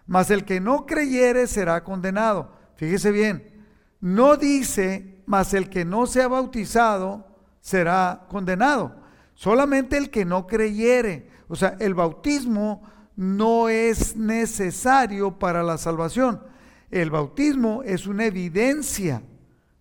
[0.05, 2.51] mas el que no creyere será condenado.
[2.75, 3.65] Fíjese bien,
[3.99, 7.25] no dice, mas el que no sea bautizado
[7.59, 8.95] será condenado.
[9.33, 11.29] Solamente el que no creyere.
[11.47, 12.83] O sea, el bautismo
[13.15, 16.43] no es necesario para la salvación.
[16.91, 19.23] El bautismo es una evidencia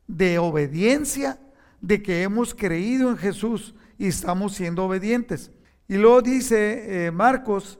[0.07, 1.39] de obediencia,
[1.81, 5.51] de que hemos creído en Jesús y estamos siendo obedientes.
[5.89, 7.79] Y luego dice eh, Marcos,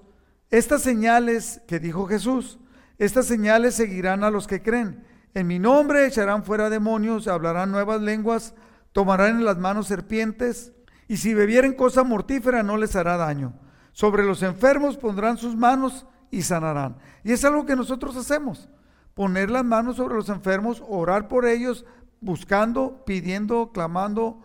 [0.51, 2.59] estas señales que dijo Jesús,
[2.99, 5.05] estas señales seguirán a los que creen.
[5.35, 8.55] En mi nombre echarán fuera demonios, hablarán nuevas lenguas,
[8.93, 10.73] tomarán en las manos serpientes,
[11.09, 13.55] y si bebieren cosa mortífera no les hará daño.
[13.93, 16.97] Sobre los enfermos pondrán sus manos y sanarán.
[17.25, 18.69] Y es algo que nosotros hacemos,
[19.15, 21.85] poner las manos sobre los enfermos, orar por ellos,
[22.23, 24.41] buscando, pidiendo, clamando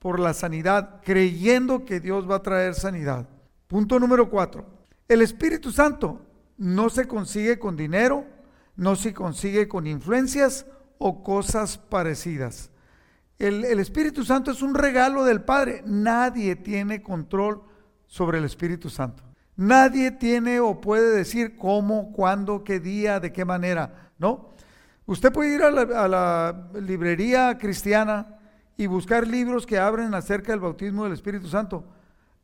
[0.00, 3.28] por la sanidad, creyendo que Dios va a traer sanidad.
[3.68, 4.66] Punto número cuatro.
[5.06, 6.20] El Espíritu Santo
[6.56, 8.24] no se consigue con dinero,
[8.76, 10.66] no se consigue con influencias
[10.98, 12.70] o cosas parecidas.
[13.38, 15.82] El, el, Espíritu Santo es un regalo del Padre.
[15.86, 17.62] Nadie tiene control
[18.06, 19.22] sobre el Espíritu Santo.
[19.54, 24.12] Nadie tiene o puede decir cómo, cuándo, qué día, de qué manera.
[24.18, 24.50] No,
[25.08, 28.38] Usted puede ir a la, librería cristiana
[28.76, 31.82] y buscar libros que abren acerca del bautismo del Espíritu Santo.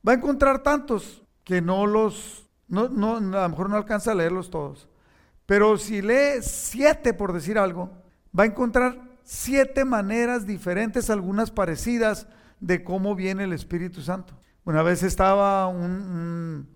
[0.07, 4.15] Va a encontrar tantos que no los, no, no, a lo mejor no alcanza a
[4.15, 4.89] leerlos todos.
[5.45, 7.91] Pero si lee siete, por decir algo,
[8.37, 12.29] va a encontrar siete maneras diferentes, algunas parecidas,
[12.61, 14.41] de cómo viene el Espíritu Santo.
[14.65, 16.67] Una vez estaba un,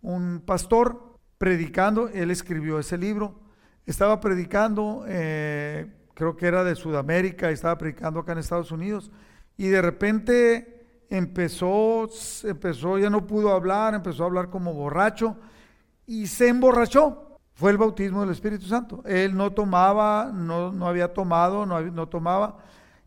[0.00, 3.45] un pastor predicando, él escribió ese libro,
[3.86, 9.10] estaba predicando, eh, creo que era de Sudamérica, estaba predicando acá en Estados Unidos,
[9.56, 12.08] y de repente empezó,
[12.44, 15.36] empezó, ya no pudo hablar, empezó a hablar como borracho,
[16.06, 17.22] y se emborrachó.
[17.54, 19.02] Fue el bautismo del Espíritu Santo.
[19.06, 22.58] Él no tomaba, no, no había tomado, no, no tomaba,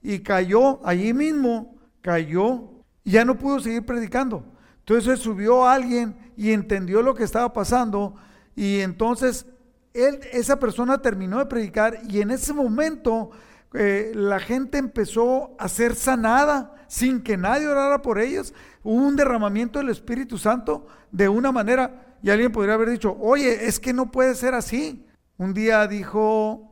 [0.01, 2.63] y cayó allí mismo, cayó,
[3.03, 4.43] y ya no pudo seguir predicando.
[4.79, 8.15] Entonces subió alguien y entendió lo que estaba pasando,
[8.55, 9.45] y entonces
[9.93, 13.31] esa persona terminó de predicar, y en ese momento
[13.73, 18.53] eh, la gente empezó a ser sanada sin que nadie orara por ellos.
[18.83, 23.67] Hubo un derramamiento del Espíritu Santo de una manera y alguien podría haber dicho, oye,
[23.67, 25.05] es que no puede ser así.
[25.37, 26.69] Un día dijo,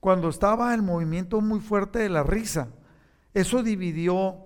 [0.00, 2.68] cuando estaba el movimiento muy fuerte de la risa,
[3.34, 4.38] eso dividió,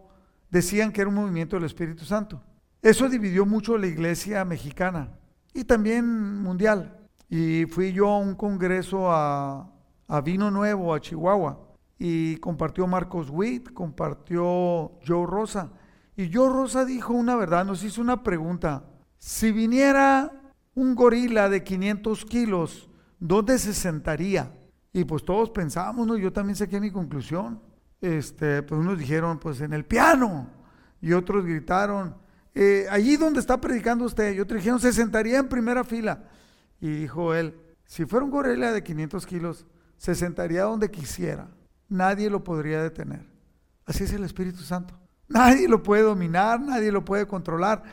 [0.50, 2.42] decían que era un movimiento del Espíritu Santo.
[2.82, 5.16] Eso dividió mucho la iglesia mexicana
[5.54, 6.98] y también mundial.
[7.32, 9.66] Y fui yo a un congreso a,
[10.06, 11.58] a Vino Nuevo, a Chihuahua,
[11.98, 15.70] y compartió Marcos Witt, compartió Joe Rosa.
[16.14, 18.84] Y Joe Rosa dijo una verdad, nos hizo una pregunta.
[19.16, 20.30] Si viniera
[20.74, 24.52] un gorila de 500 kilos, ¿dónde se sentaría?
[24.92, 26.18] Y pues todos pensábamos, ¿no?
[26.18, 27.62] Yo también saqué mi conclusión.
[28.02, 30.50] Este, pues unos dijeron, pues en el piano.
[31.00, 32.14] Y otros gritaron,
[32.54, 34.34] eh, allí donde está predicando usted.
[34.34, 36.24] Y otros dijeron, se sentaría en primera fila.
[36.82, 37.54] Y dijo él,
[37.86, 39.66] si fuera un gorila de 500 kilos,
[39.96, 41.48] se sentaría donde quisiera.
[41.88, 43.24] Nadie lo podría detener.
[43.86, 44.98] Así es el Espíritu Santo.
[45.28, 47.84] Nadie lo puede dominar, nadie lo puede controlar.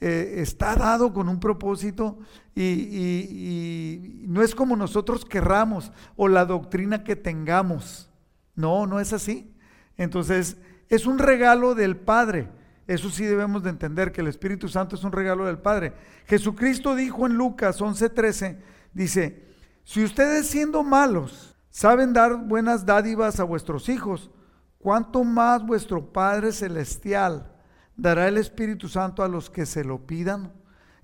[0.00, 2.18] Eh, está dado con un propósito
[2.54, 8.08] y, no es como nosotros querramos o la doctrina que tengamos.
[8.54, 9.52] No, no es así.
[9.98, 10.56] Entonces,
[10.88, 12.48] es un regalo del Padre.
[12.88, 15.92] Eso sí debemos de entender que el Espíritu Santo es un regalo del Padre.
[16.26, 18.58] Jesucristo dijo en Lucas 11:13,
[18.92, 19.46] dice,
[19.84, 24.32] si ustedes siendo malos saben dar buenas dádivas a vuestros hijos,
[24.78, 27.54] ¿cuánto más vuestro Padre Celestial
[27.98, 30.52] dará el Espíritu Santo a los que se lo pidan.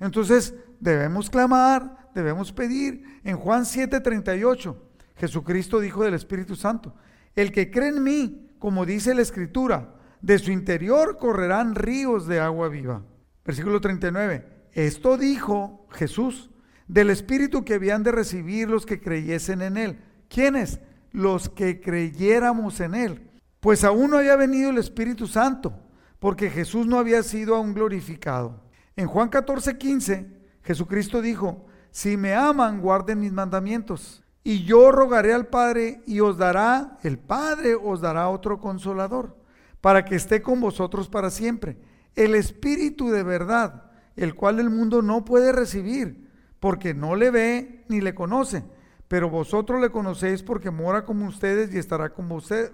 [0.00, 3.20] Entonces debemos clamar, debemos pedir.
[3.24, 4.76] En Juan 7:38,
[5.16, 6.94] Jesucristo dijo del Espíritu Santo,
[7.34, 12.40] el que cree en mí, como dice la Escritura, de su interior correrán ríos de
[12.40, 13.02] agua viva.
[13.44, 16.50] Versículo 39, esto dijo Jesús
[16.88, 20.00] del Espíritu que habían de recibir los que creyesen en Él.
[20.28, 20.80] ¿Quiénes?
[21.12, 23.30] Los que creyéramos en Él.
[23.60, 25.78] Pues aún no había venido el Espíritu Santo
[26.18, 28.62] porque Jesús no había sido aún glorificado.
[28.96, 30.26] En Juan 14, 15,
[30.62, 34.24] Jesucristo dijo, si me aman, guarden mis mandamientos.
[34.42, 39.43] Y yo rogaré al Padre y os dará, el Padre os dará otro consolador,
[39.84, 41.76] para que esté con vosotros para siempre.
[42.16, 46.26] El Espíritu de verdad, el cual el mundo no puede recibir,
[46.58, 48.64] porque no le ve ni le conoce.
[49.08, 52.30] Pero vosotros le conocéis porque mora como ustedes y estará con,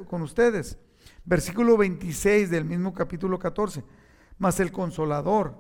[0.07, 0.79] con ustedes
[1.25, 3.83] Versículo 26 del mismo capítulo 14.
[4.38, 5.57] Mas el consolador,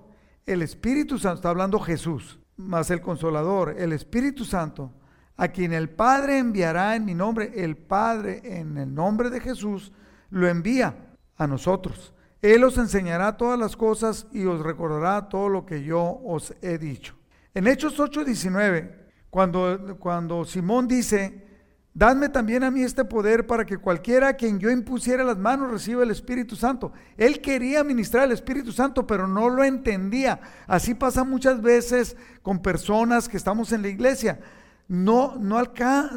[0.46, 4.92] el Espíritu Santo, está hablando Jesús, mas el consolador, el Espíritu Santo,
[5.36, 9.90] a quien el Padre enviará en mi nombre, el Padre en el nombre de Jesús,
[10.30, 11.09] lo envía
[11.40, 12.12] a nosotros.
[12.42, 16.76] Él os enseñará todas las cosas y os recordará todo lo que yo os he
[16.76, 17.16] dicho.
[17.54, 18.94] En Hechos 8:19,
[19.30, 21.48] cuando, cuando Simón dice,
[21.92, 25.72] Dadme también a mí este poder para que cualquiera a quien yo impusiera las manos
[25.72, 26.92] reciba el Espíritu Santo.
[27.16, 30.40] Él quería ministrar el Espíritu Santo, pero no lo entendía.
[30.68, 34.38] Así pasa muchas veces con personas que estamos en la iglesia.
[34.86, 35.60] No, no,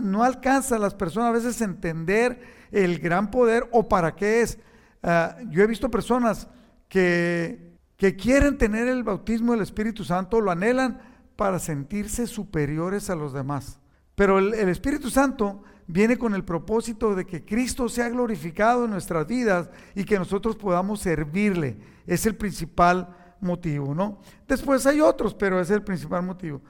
[0.01, 2.39] no alcanza a las personas a veces entender
[2.71, 4.59] el gran poder o para qué es.
[5.03, 6.47] Ah, yo he visto personas
[6.87, 10.99] que, que quieren tener el bautismo del Espíritu Santo, lo anhelan
[11.35, 13.79] para sentirse superiores a los demás.
[14.15, 19.27] Pero el, Espíritu Santo viene con el propósito de que Cristo sea glorificado en nuestras
[19.27, 21.77] vidas y que nosotros podamos servirle.
[22.05, 24.19] Es el principal motivo, ¿no?
[24.47, 26.61] Después hay otros, pero es el principal motivo.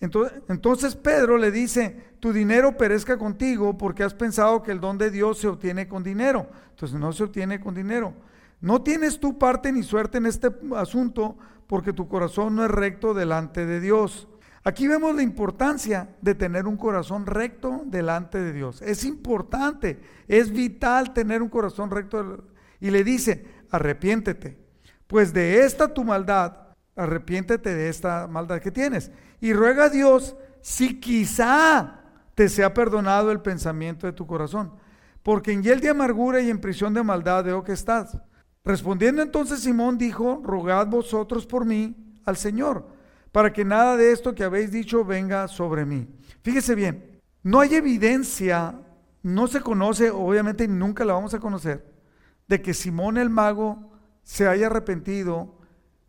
[0.00, 5.10] Entonces, Pedro le dice, tu dinero perezca contigo porque has pensado que el don de
[5.10, 6.48] Dios se obtiene con dinero.
[6.70, 8.14] Entonces no se obtiene con dinero.
[8.60, 11.36] No tienes tu parte ni suerte en este asunto
[11.66, 14.28] porque tu corazón no es recto delante de Dios.
[14.64, 18.82] Aquí vemos la importancia de tener un corazón recto delante de Dios.
[18.82, 22.44] Es importante, es vital tener un corazón recto.
[22.80, 24.58] Y le dice, arrepiéntete,
[25.06, 26.65] pues de esta tu maldad,
[26.96, 29.10] arrepiéntete de esta maldad que tienes.
[29.40, 32.00] Y ruega a Dios si quizá
[32.34, 34.72] te sea perdonado el pensamiento de tu corazón,
[35.22, 38.18] porque en hiel de amargura y en prisión de maldad veo que estás.
[38.64, 42.96] Respondiendo entonces Simón dijo, rogad vosotros por mí al Señor
[43.36, 46.08] para que nada de esto que habéis dicho venga sobre mí.
[46.40, 48.80] Fíjese bien, no hay evidencia,
[49.22, 51.84] no se conoce, obviamente nunca la vamos a conocer,
[52.48, 53.92] de que Simón el mago
[54.22, 55.55] se haya arrepentido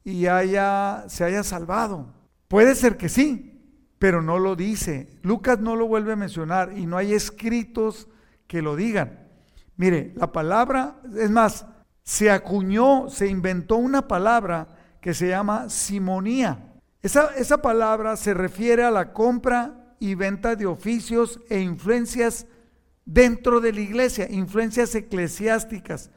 [0.08, 2.14] y haya, se haya salvado.
[2.47, 3.62] Puede ser que sí,
[3.99, 5.10] pero no lo dice.
[5.22, 8.08] Lucas no lo vuelve a mencionar y no hay escritos
[8.47, 9.28] que lo digan.
[9.76, 11.66] Mire, la palabra, es más,
[12.03, 14.70] se acuñó, se inventó una palabra
[15.01, 16.76] que se llama simonía.
[17.01, 22.47] Esa, esa palabra se refiere a la compra y venta de oficios e influencias
[23.03, 26.12] dentro de la iglesia, influencias eclesiásticas.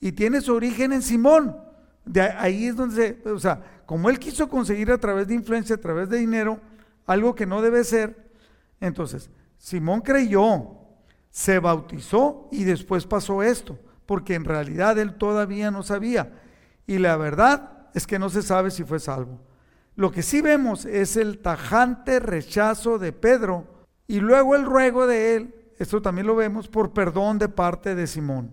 [0.00, 1.65] Y tiene su origen en Simón.
[2.06, 5.76] De ahí es donde se, o sea, como él quiso conseguir a través de influencia,
[5.76, 6.60] a través de dinero,
[7.04, 8.30] algo que no debe ser,
[8.80, 10.68] entonces Simón creyó,
[11.30, 16.32] se bautizó y después pasó esto, porque en realidad él todavía no sabía.
[16.86, 19.40] Y la verdad es que no se sabe si fue salvo.
[19.96, 23.66] Lo que sí vemos es el tajante rechazo de Pedro
[24.06, 28.06] y luego el ruego de él, esto también lo vemos, por perdón de parte de
[28.06, 28.52] Simón.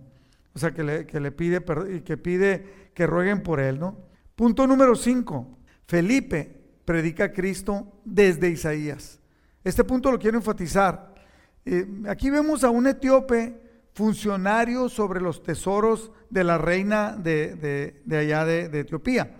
[0.55, 1.63] O sea, que le, que le pide
[2.03, 3.97] que pide que rueguen por él, ¿no?
[4.35, 5.57] Punto número 5.
[5.85, 9.19] Felipe predica a Cristo desde Isaías.
[9.63, 11.13] Este punto lo quiero enfatizar.
[11.65, 13.61] Eh, aquí vemos a un etíope
[13.93, 19.35] funcionario sobre los tesoros de la reina de, allá de, de Etiopía.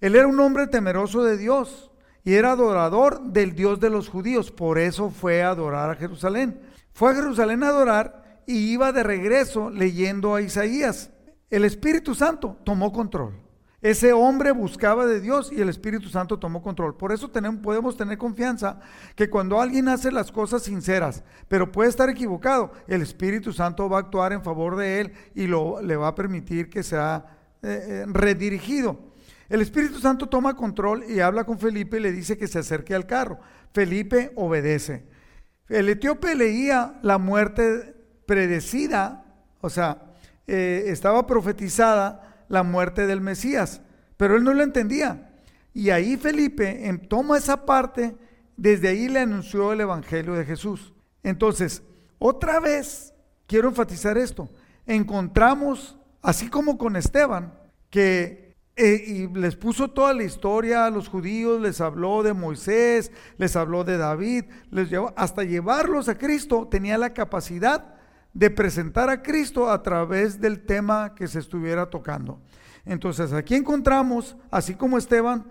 [0.00, 1.90] Él era un hombre temeroso de Dios
[2.24, 4.50] y era adorador del Dios de los judíos.
[4.50, 6.60] Por eso fue a adorar a Jerusalén.
[6.92, 11.10] Fue a Jerusalén a adorar y iba de regreso leyendo a Isaías.
[11.50, 13.34] El Espíritu Santo tomó control.
[13.82, 16.96] Ese hombre buscaba de Dios y el Espíritu Santo tomó control.
[16.96, 18.78] Por eso tenemos, podemos tener confianza
[19.16, 23.96] que cuando alguien hace las cosas sinceras, pero puede estar equivocado, el Espíritu Santo va
[23.96, 27.26] a actuar en favor de él y lo, le va a permitir que sea
[27.60, 29.12] eh, eh, redirigido.
[29.48, 32.94] El Espíritu Santo toma control y habla con Felipe y le dice que se acerque
[32.94, 33.40] al carro.
[33.74, 35.04] Felipe obedece.
[35.68, 37.96] El etíope leía la muerte
[38.32, 39.26] predecida,
[39.60, 40.04] o sea,
[40.46, 43.82] eh, estaba profetizada la muerte del Mesías,
[44.16, 45.34] pero él no lo entendía.
[45.74, 48.16] Y ahí Felipe em, toma esa parte,
[48.56, 50.94] desde ahí le anunció el Evangelio de Jesús.
[51.22, 51.82] Entonces,
[52.18, 53.12] otra vez,
[53.46, 54.48] quiero enfatizar esto,
[54.86, 57.52] encontramos, así como con Esteban,
[57.90, 63.12] que eh, y les puso toda la historia a los judíos, les habló de Moisés,
[63.36, 68.00] les habló de David, les llevó, hasta llevarlos a Cristo, tenía la capacidad
[68.34, 72.40] de presentar a Cristo a través del tema que se estuviera tocando.
[72.84, 75.44] Entonces aquí encontramos, así como Esteban,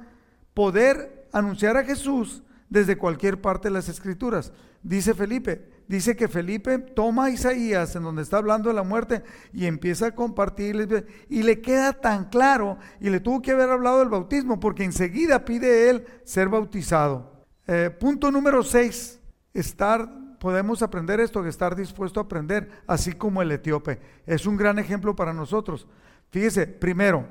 [0.53, 4.51] poder anunciar a Jesús desde cualquier parte de las escrituras.
[4.83, 9.23] Dice Felipe, dice que Felipe toma a Isaías en donde está hablando de la muerte
[9.53, 13.99] y empieza a compartir y le queda tan claro y le tuvo que haber hablado
[13.99, 17.45] del bautismo porque enseguida pide él ser bautizado.
[17.67, 19.19] Eh, punto número 6,
[19.53, 23.99] estar podemos aprender esto, que estar dispuesto a aprender, así como el etíope.
[24.25, 25.85] Es un gran ejemplo para nosotros.
[26.31, 27.27] Fíjese, primero,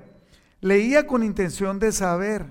[0.61, 2.47] leía con intención de saber.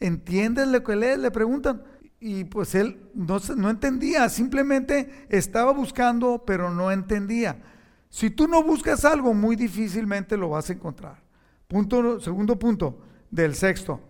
[0.00, 1.20] ¿Entiendes lo que lees?
[1.20, 1.84] Le preguntan.
[2.18, 7.62] Y pues él no, no entendía, simplemente estaba buscando, pero no entendía.
[8.10, 11.22] Si tú no buscas algo, muy difícilmente lo vas a encontrar.
[11.68, 12.98] Punto, segundo punto
[13.30, 14.00] del sexto.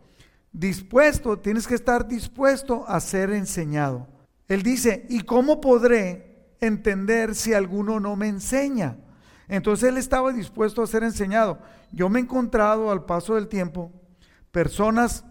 [0.51, 4.14] Dispuesto, tienes que estar dispuesto a ser enseñado.
[4.49, 8.99] Él dice, ¿y cómo podré entender si alguno no me enseña?
[9.49, 11.59] Entonces él estaba dispuesto a ser enseñado.
[11.93, 13.93] Yo me he encontrado al paso del tiempo
[14.51, 15.25] personas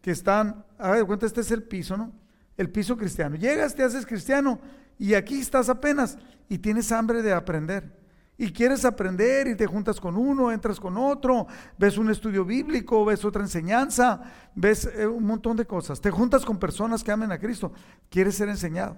[0.00, 2.12] que están, a ver, cuenta, este es el piso, ¿no?
[2.56, 3.36] El piso cristiano.
[3.36, 4.58] Llegas, te haces cristiano
[4.98, 8.01] y aquí estás apenas y tienes hambre de aprender.
[8.38, 11.46] Y quieres aprender y te juntas con uno, entras con otro,
[11.78, 14.22] ves un estudio bíblico, ves otra enseñanza,
[14.54, 16.00] ves eh, un montón de cosas.
[16.00, 17.72] Te juntas con personas que amen a Cristo.
[18.08, 18.96] Quieres ser enseñado.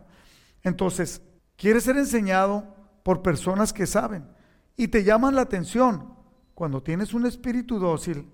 [0.63, 1.21] Entonces,
[1.57, 4.27] quieres ser enseñado por personas que saben
[4.77, 6.15] y te llaman la atención.
[6.55, 8.31] Cuando tienes un espíritu dócil,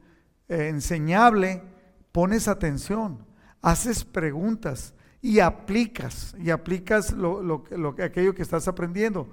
[0.48, 1.62] eh, enseñable,
[2.12, 3.24] pones atención,
[3.62, 9.30] haces preguntas y aplicas, y aplicas lo, lo, aquello que estás aprendiendo.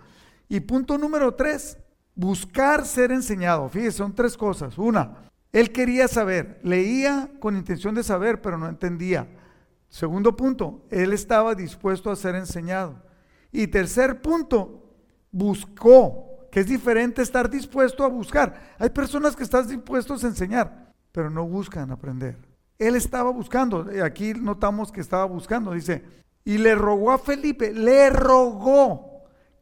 [0.49, 1.77] Y punto número tres,
[2.15, 3.69] buscar ser enseñado.
[3.69, 4.77] Fíjese, son tres cosas.
[4.77, 9.27] Una, él quería saber, leía con intención de saber, pero no entendía.
[9.89, 13.01] Segundo punto, él estaba dispuesto a ser enseñado.
[13.51, 14.93] Y tercer punto,
[15.31, 18.75] buscó, que es diferente estar dispuesto a buscar.
[18.77, 22.37] Hay personas que están dispuestos a enseñar, pero no buscan aprender.
[22.77, 26.03] Él estaba buscando, aquí notamos que estaba buscando, dice,
[26.43, 29.06] y le rogó a Felipe, le rogó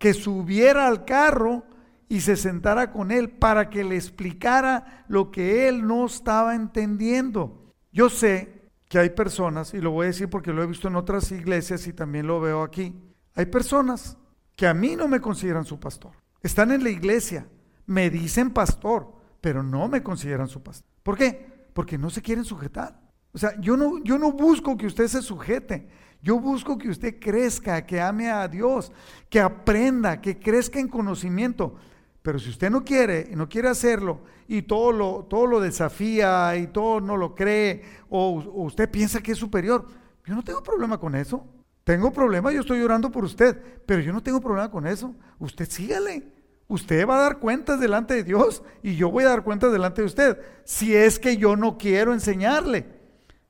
[0.05, 1.63] que subiera al carro
[2.07, 7.73] y se sentara con él para que le explicara lo que él no estaba entendiendo.
[7.91, 10.95] Yo sé que hay personas, y lo voy a decir porque lo he visto en
[10.95, 12.93] otras iglesias y también lo veo aquí,
[13.33, 14.15] hay personas
[14.55, 16.11] que a mí no me consideran su pastor.
[16.43, 17.47] Están en la iglesia,
[17.87, 20.87] me dicen pastor, pero no me consideran su pastor.
[21.01, 21.67] ¿Por qué?
[21.73, 23.01] Porque no se quieren sujetar.
[23.33, 25.89] O sea, yo no, yo no busco que usted se sujete.
[26.25, 28.91] Yo busco que usted crezca, que ame a Dios,
[29.29, 31.75] que aprenda, que crezca en conocimiento.
[32.23, 36.65] Pero si usted no quiere no quiere hacerlo y todo lo, todo lo desafía y
[36.65, 39.85] todo no lo cree o, usted piensa que es superior,
[40.25, 41.45] yo no tengo problema con eso.
[41.83, 45.13] Tengo problema, yo estoy llorando por usted, pero yo no tengo problema con eso.
[45.37, 46.23] Usted sígale.
[46.67, 50.01] Usted va a dar cuentas delante de Dios y yo voy a dar cuentas delante
[50.01, 52.87] de usted, si es que yo no quiero enseñarle,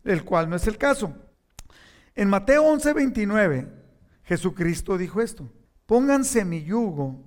[0.03, 1.15] el cual no es el caso.
[2.15, 3.69] En Mateo 11:29,
[4.23, 5.51] Jesucristo dijo esto,
[5.85, 7.25] pónganse mi yugo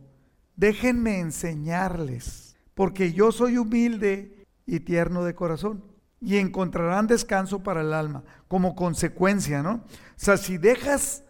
[0.58, 5.84] déjenme enseñarles, porque yo soy humilde y tierno de corazón,
[6.20, 9.74] y encontrarán descanso para el alma, como consecuencia, ¿no?
[9.74, 9.84] O
[10.16, 11.22] sea, si dejas,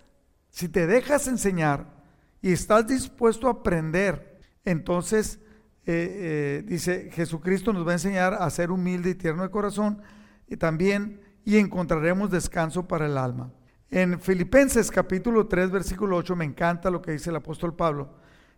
[0.48, 2.02] si te dejas enseñar
[2.40, 5.40] y estás dispuesto a aprender, entonces,
[5.84, 10.00] eh, eh, dice, Jesucristo nos va a enseñar a ser humilde y tierno de corazón,
[10.46, 13.50] y también, y encontraremos descanso para el alma.
[13.90, 18.10] En Filipenses capítulo 3, versículo 8, me encanta lo que dice el apóstol Pablo.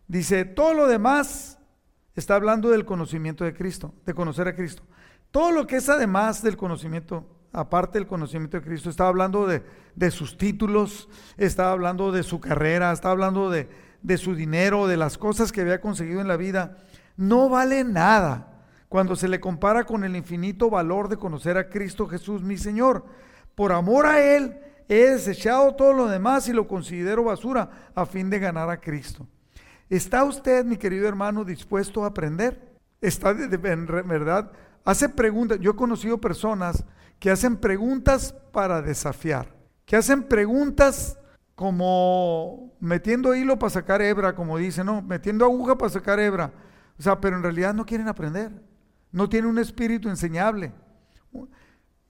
[0.09, 1.59] Dice, todo lo demás
[2.16, 4.83] está hablando del conocimiento de Cristo, de conocer a Cristo.
[5.31, 10.11] Todo lo que es además del conocimiento, aparte del conocimiento de Cristo, está hablando de,
[10.11, 13.68] sus títulos, está hablando de su carrera, está hablando de,
[14.03, 16.78] de su dinero, de las cosas que había conseguido en la vida.
[17.16, 18.49] No vale nada
[18.91, 23.05] cuando se le compara con el infinito valor de conocer a Cristo Jesús, mi Señor.
[23.55, 28.28] Por amor a Él, he desechado todo lo demás y lo considero basura a fin
[28.28, 29.28] de ganar a Cristo.
[29.88, 32.61] ¿Está usted, mi querido hermano, dispuesto a aprender?
[33.01, 34.51] ¿Está en verdad?
[34.84, 35.61] Hace preguntas.
[35.61, 36.84] Yo he conocido personas
[37.20, 39.55] que hacen preguntas para desafiar,
[39.86, 41.16] que hacen preguntas
[41.55, 46.51] como metiendo hilo para sacar hebra, como dicen, no, metiendo aguja para sacar hebra.
[46.99, 48.51] O sea, pero en realidad no quieren aprender,
[49.13, 50.73] no tienen un espíritu enseñable.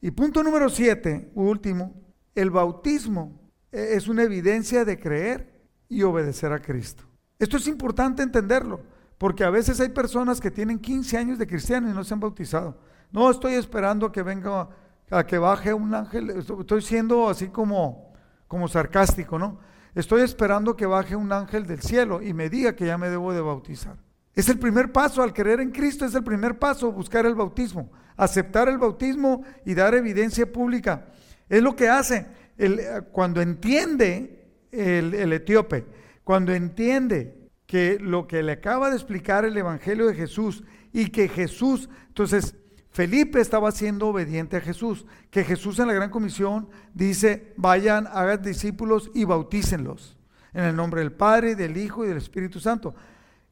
[0.01, 1.95] Y punto número siete, último,
[2.35, 3.41] el bautismo
[3.73, 7.05] e-, es una evidencia de creer y obedecer a Cristo.
[7.39, 8.81] Esto es importante entenderlo,
[9.19, 12.21] porque a veces hay personas que tienen 15 años de cristiano y no se han
[12.21, 12.79] bautizado.
[13.13, 14.69] No estoy esperando que venga,
[15.11, 18.13] a que baje un ángel, estoy siendo así como,
[18.47, 19.59] como sarcástico, ¿no?
[19.95, 23.33] Estoy esperando que baje un ángel del cielo y me diga que ya me debo
[23.33, 23.97] de bautizar.
[24.35, 27.91] Es el primer paso al creer en Cristo, es el primer paso buscar el bautismo,
[28.16, 31.07] aceptar el bautismo y dar evidencia pública.
[31.49, 32.26] Es lo que hace
[32.57, 32.81] el,
[33.12, 35.85] cuando entiende el, el etíope
[36.31, 37.35] cuando entiende
[37.66, 40.62] que lo que le acaba de explicar el Evangelio de Jesús
[40.93, 42.55] y que Jesús, entonces
[42.91, 48.43] Felipe estaba siendo obediente a Jesús, que Jesús en la gran comisión dice, vayan, hagan
[48.43, 50.16] discípulos y bautícenlos
[50.53, 52.95] en el nombre del Padre, del Hijo y del Espíritu Santo.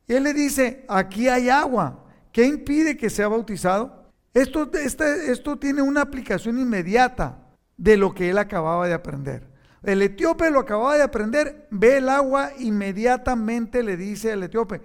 [0.08, 4.10] Y él le dice, aquí hay agua, ¿qué impide que sea bautizado?
[4.32, 7.46] Esto, este, esto tiene una aplicación inmediata
[7.76, 9.46] de lo que él acababa de aprender.
[9.82, 14.80] El etíope lo acababa de aprender, ve el agua, inmediatamente le dice al etíope,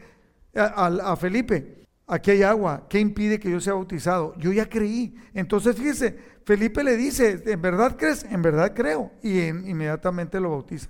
[0.55, 4.35] a, Felipe, aquí hay agua, ¿qué impide que yo sea bautizado?
[4.37, 5.15] Yo ya creí.
[5.33, 8.23] Entonces fíjese, Felipe le dice, ¿en verdad crees?
[8.25, 9.11] En verdad creo.
[9.23, 10.89] Y inmediatamente lo bautiza.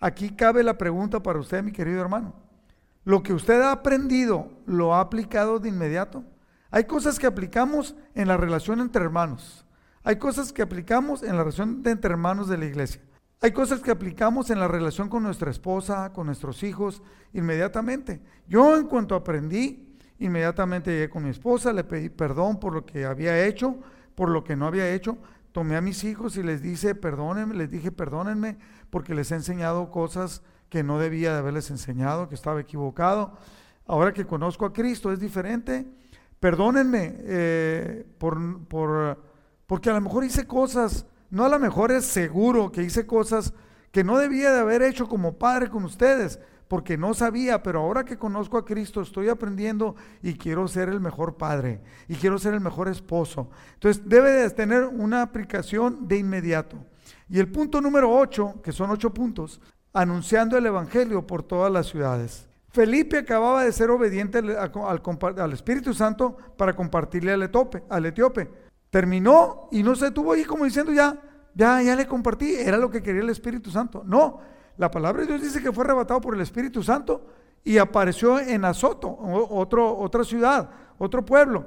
[0.00, 2.49] Aquí cabe la pregunta para usted, mi querido hermano.
[3.10, 6.22] ¿Lo que usted ha aprendido lo ha aplicado de inmediato?
[6.70, 9.66] Hay cosas que aplicamos en la relación entre hermanos.
[10.04, 13.02] Hay cosas que aplicamos en la relación entre hermanos de la iglesia.
[13.42, 17.02] Hay cosas que aplicamos en la relación con nuestra esposa, con nuestros hijos,
[17.32, 18.20] inmediatamente.
[18.46, 23.06] Yo en cuanto aprendí, inmediatamente llegué con mi esposa, le pedí perdón por lo que
[23.06, 23.76] había hecho,
[24.14, 25.18] por lo que no había hecho.
[25.50, 28.56] Tomé a mis hijos y les dije, perdónenme, les dije, perdónenme,
[28.88, 33.36] porque les he enseñado cosas que no debía de haberles enseñado, que estaba equivocado.
[33.86, 35.86] Ahora que conozco a Cristo es diferente.
[36.38, 39.22] Perdónenme eh, por, por,
[39.66, 43.54] porque a lo mejor hice cosas no a lo mejor es seguro que hice cosas
[43.92, 48.04] que no debía de haber hecho como padre con ustedes, porque no sabía, pero ahora
[48.04, 52.54] que conozco a Cristo estoy aprendiendo y quiero ser el mejor padre y quiero ser
[52.54, 53.48] el mejor esposo.
[53.74, 56.84] Entonces debe de tener una aplicación de inmediato.
[57.28, 59.60] Y el punto número 8, que son ocho puntos,
[59.92, 62.48] anunciando el Evangelio por todas las ciudades.
[62.70, 68.48] Felipe acababa de ser obediente al, Espíritu Santo para compartirle al etíope, al etíope
[68.90, 71.16] terminó y no se detuvo ahí como diciendo ya,
[71.54, 74.02] ya, ya le compartí, era lo que quería el Espíritu Santo.
[74.04, 74.40] No,
[74.76, 77.26] la palabra de Dios dice que fue arrebatado por el Espíritu Santo
[77.64, 81.66] y apareció en Azoto, otro, otra ciudad, otro pueblo.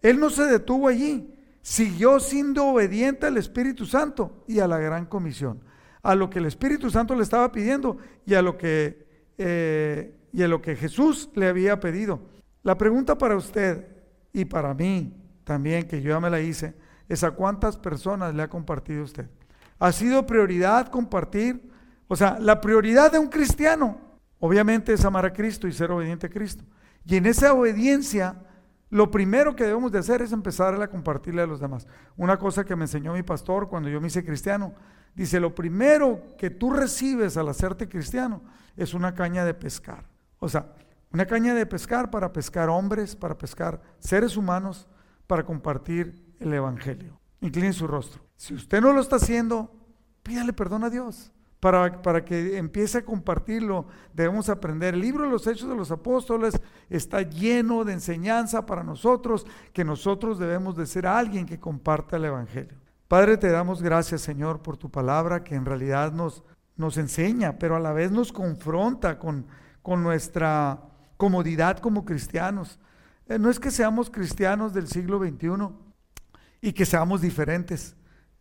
[0.00, 1.28] Él no se detuvo allí.
[1.60, 5.60] siguió siendo obediente al Espíritu Santo y a la gran comisión,
[6.02, 9.06] a lo que el Espíritu Santo le estaba pidiendo y a lo que,
[9.38, 12.20] eh, y a lo que Jesús le había pedido.
[12.62, 13.86] La pregunta para usted
[14.32, 16.74] y para mí también, que yo ya me la hice,
[17.08, 19.28] es a cuántas personas le ha compartido usted.
[19.78, 21.70] ¿Ha sido prioridad compartir?
[22.08, 23.98] O sea, la prioridad de un cristiano,
[24.38, 26.64] obviamente, es amar a Cristo y ser obediente a Cristo.
[27.04, 28.36] Y en esa obediencia,
[28.90, 31.86] lo primero que debemos de hacer es empezar a compartirle a los demás.
[32.16, 34.72] Una cosa que me enseñó mi pastor cuando yo me hice cristiano,
[35.14, 38.42] dice, lo primero que tú recibes al hacerte cristiano
[38.76, 40.06] es una caña de pescar.
[40.38, 40.72] O sea,
[41.12, 44.88] una caña de pescar para pescar hombres, para pescar seres humanos,
[45.26, 47.20] para compartir el Evangelio.
[47.40, 48.22] Incline su rostro.
[48.36, 49.70] Si usted no lo está haciendo,
[50.22, 51.32] pídale perdón a Dios.
[51.60, 54.94] Para, para, que empiece a compartirlo, debemos aprender.
[54.94, 56.60] El libro de los Hechos de los Apóstoles
[56.90, 62.24] está lleno de enseñanza para nosotros, que nosotros debemos de ser alguien que comparta el
[62.24, 62.81] Evangelio.
[63.12, 66.42] Padre, te damos gracias, Señor, por tu palabra, que en realidad nos,
[66.76, 69.44] nos enseña, pero a la vez nos confronta con,
[69.82, 70.80] con nuestra
[71.18, 72.80] comodidad como cristianos.
[73.28, 75.68] Eh, no es que seamos cristianos del siglo XXI
[76.62, 77.96] y que seamos diferentes.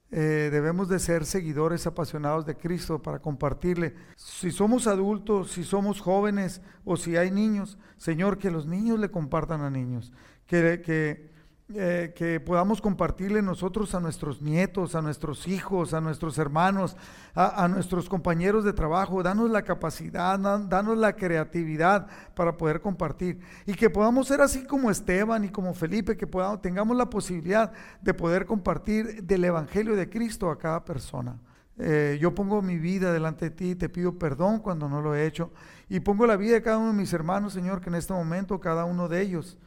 [0.09, 3.93] Eh, debemos de ser seguidores apasionados de Cristo para compartirle.
[4.15, 9.11] Si somos adultos, si somos jóvenes o si hay niños, Señor, que los niños le
[9.11, 10.13] compartan a niños.
[10.45, 11.30] Que, que
[11.75, 16.97] eh, que podamos compartirle nosotros a nuestros nietos, a nuestros hijos, a nuestros hermanos,
[17.35, 19.23] a, nuestros compañeros de trabajo.
[19.23, 23.39] Danos la capacidad, danos la creatividad para poder compartir.
[23.65, 27.71] Y que podamos ser así como Esteban y como Felipe, que podamos, tengamos la posibilidad
[28.01, 31.39] de poder compartir del Evangelio de Cristo a cada persona.
[31.77, 35.25] Eh, yo pongo mi vida delante de ti, te pido perdón cuando no lo he
[35.25, 35.51] hecho.
[35.89, 38.59] Y pongo la vida de cada uno de mis hermanos, Señor, que en este momento
[38.59, 39.57] cada uno de ellos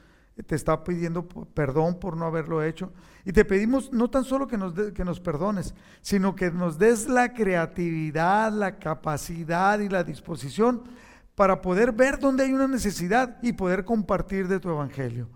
[0.43, 2.93] te está pidiendo perdón por no haberlo hecho.
[3.25, 7.09] Y te pedimos no tan solo que nos, que nos perdones, sino que nos des
[7.09, 10.83] la creatividad, la capacidad y la disposición
[11.35, 15.29] para poder ver dónde hay una necesidad y poder compartir de tu evangelio.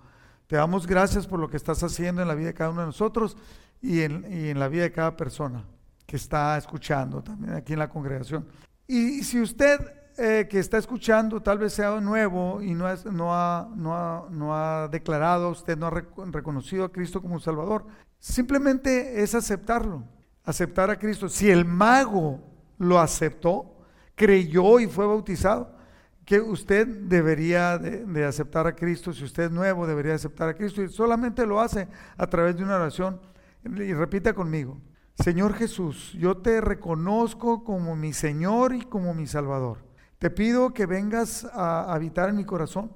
[0.46, 2.86] Te damos gracias por lo que estás haciendo en la vida de cada uno de
[2.86, 3.36] nosotros
[3.80, 5.64] y en, y en la vida de cada persona
[6.06, 8.46] que está escuchando también aquí en la congregación.
[8.86, 13.32] Y si usted eh, que está escuchando tal vez sea nuevo y no, es, no,
[13.32, 17.86] ha, no, ha, no ha declarado, usted no ha reconocido a Cristo como Salvador,
[18.18, 20.02] simplemente es aceptarlo,
[20.44, 21.28] aceptar a Cristo.
[21.28, 22.40] Si el mago
[22.78, 23.76] lo aceptó,
[24.16, 25.76] creyó y fue bautizado,
[26.24, 30.54] que usted debería de, de, aceptar a Cristo, si usted es nuevo, debería aceptar a
[30.54, 33.20] Cristo y solamente lo hace a través de una oración.
[33.64, 34.80] Y repita conmigo,
[35.14, 39.87] Señor Jesús, yo te reconozco como mi Señor y como mi Salvador.
[40.18, 42.90] Te pido que vengas a habitar en mi corazón.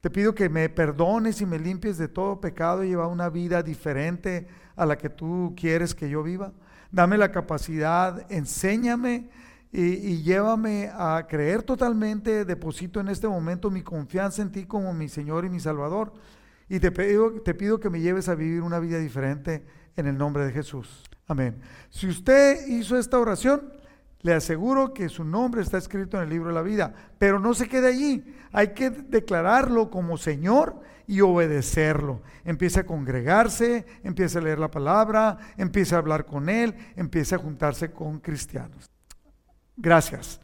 [0.00, 3.64] Te pido que me perdones y me limpies de todo pecado y llevar una vida
[3.64, 6.52] diferente a la que tú quieres que yo viva.
[6.92, 9.28] Dame la capacidad, enséñame
[9.72, 12.44] y, llévame a creer totalmente.
[12.44, 16.12] Deposito en este momento mi confianza en ti como mi Señor y mi Salvador.
[16.68, 19.66] Y te pido, te pido que me lleves a vivir una vida diferente
[19.96, 21.02] en el nombre de Jesús.
[21.26, 21.60] Amén.
[21.90, 23.72] Si usted hizo esta oración,
[24.20, 27.54] le aseguro que su nombre está escrito en el libro de la vida, pero no
[27.54, 28.24] se quede allí.
[28.52, 32.22] Hay que declararlo como Señor y obedecerlo.
[32.44, 37.38] Empiece a congregarse, empiece a leer la palabra, empiece a hablar con Él, empiece a
[37.38, 38.90] juntarse con cristianos.
[39.76, 40.40] Gracias.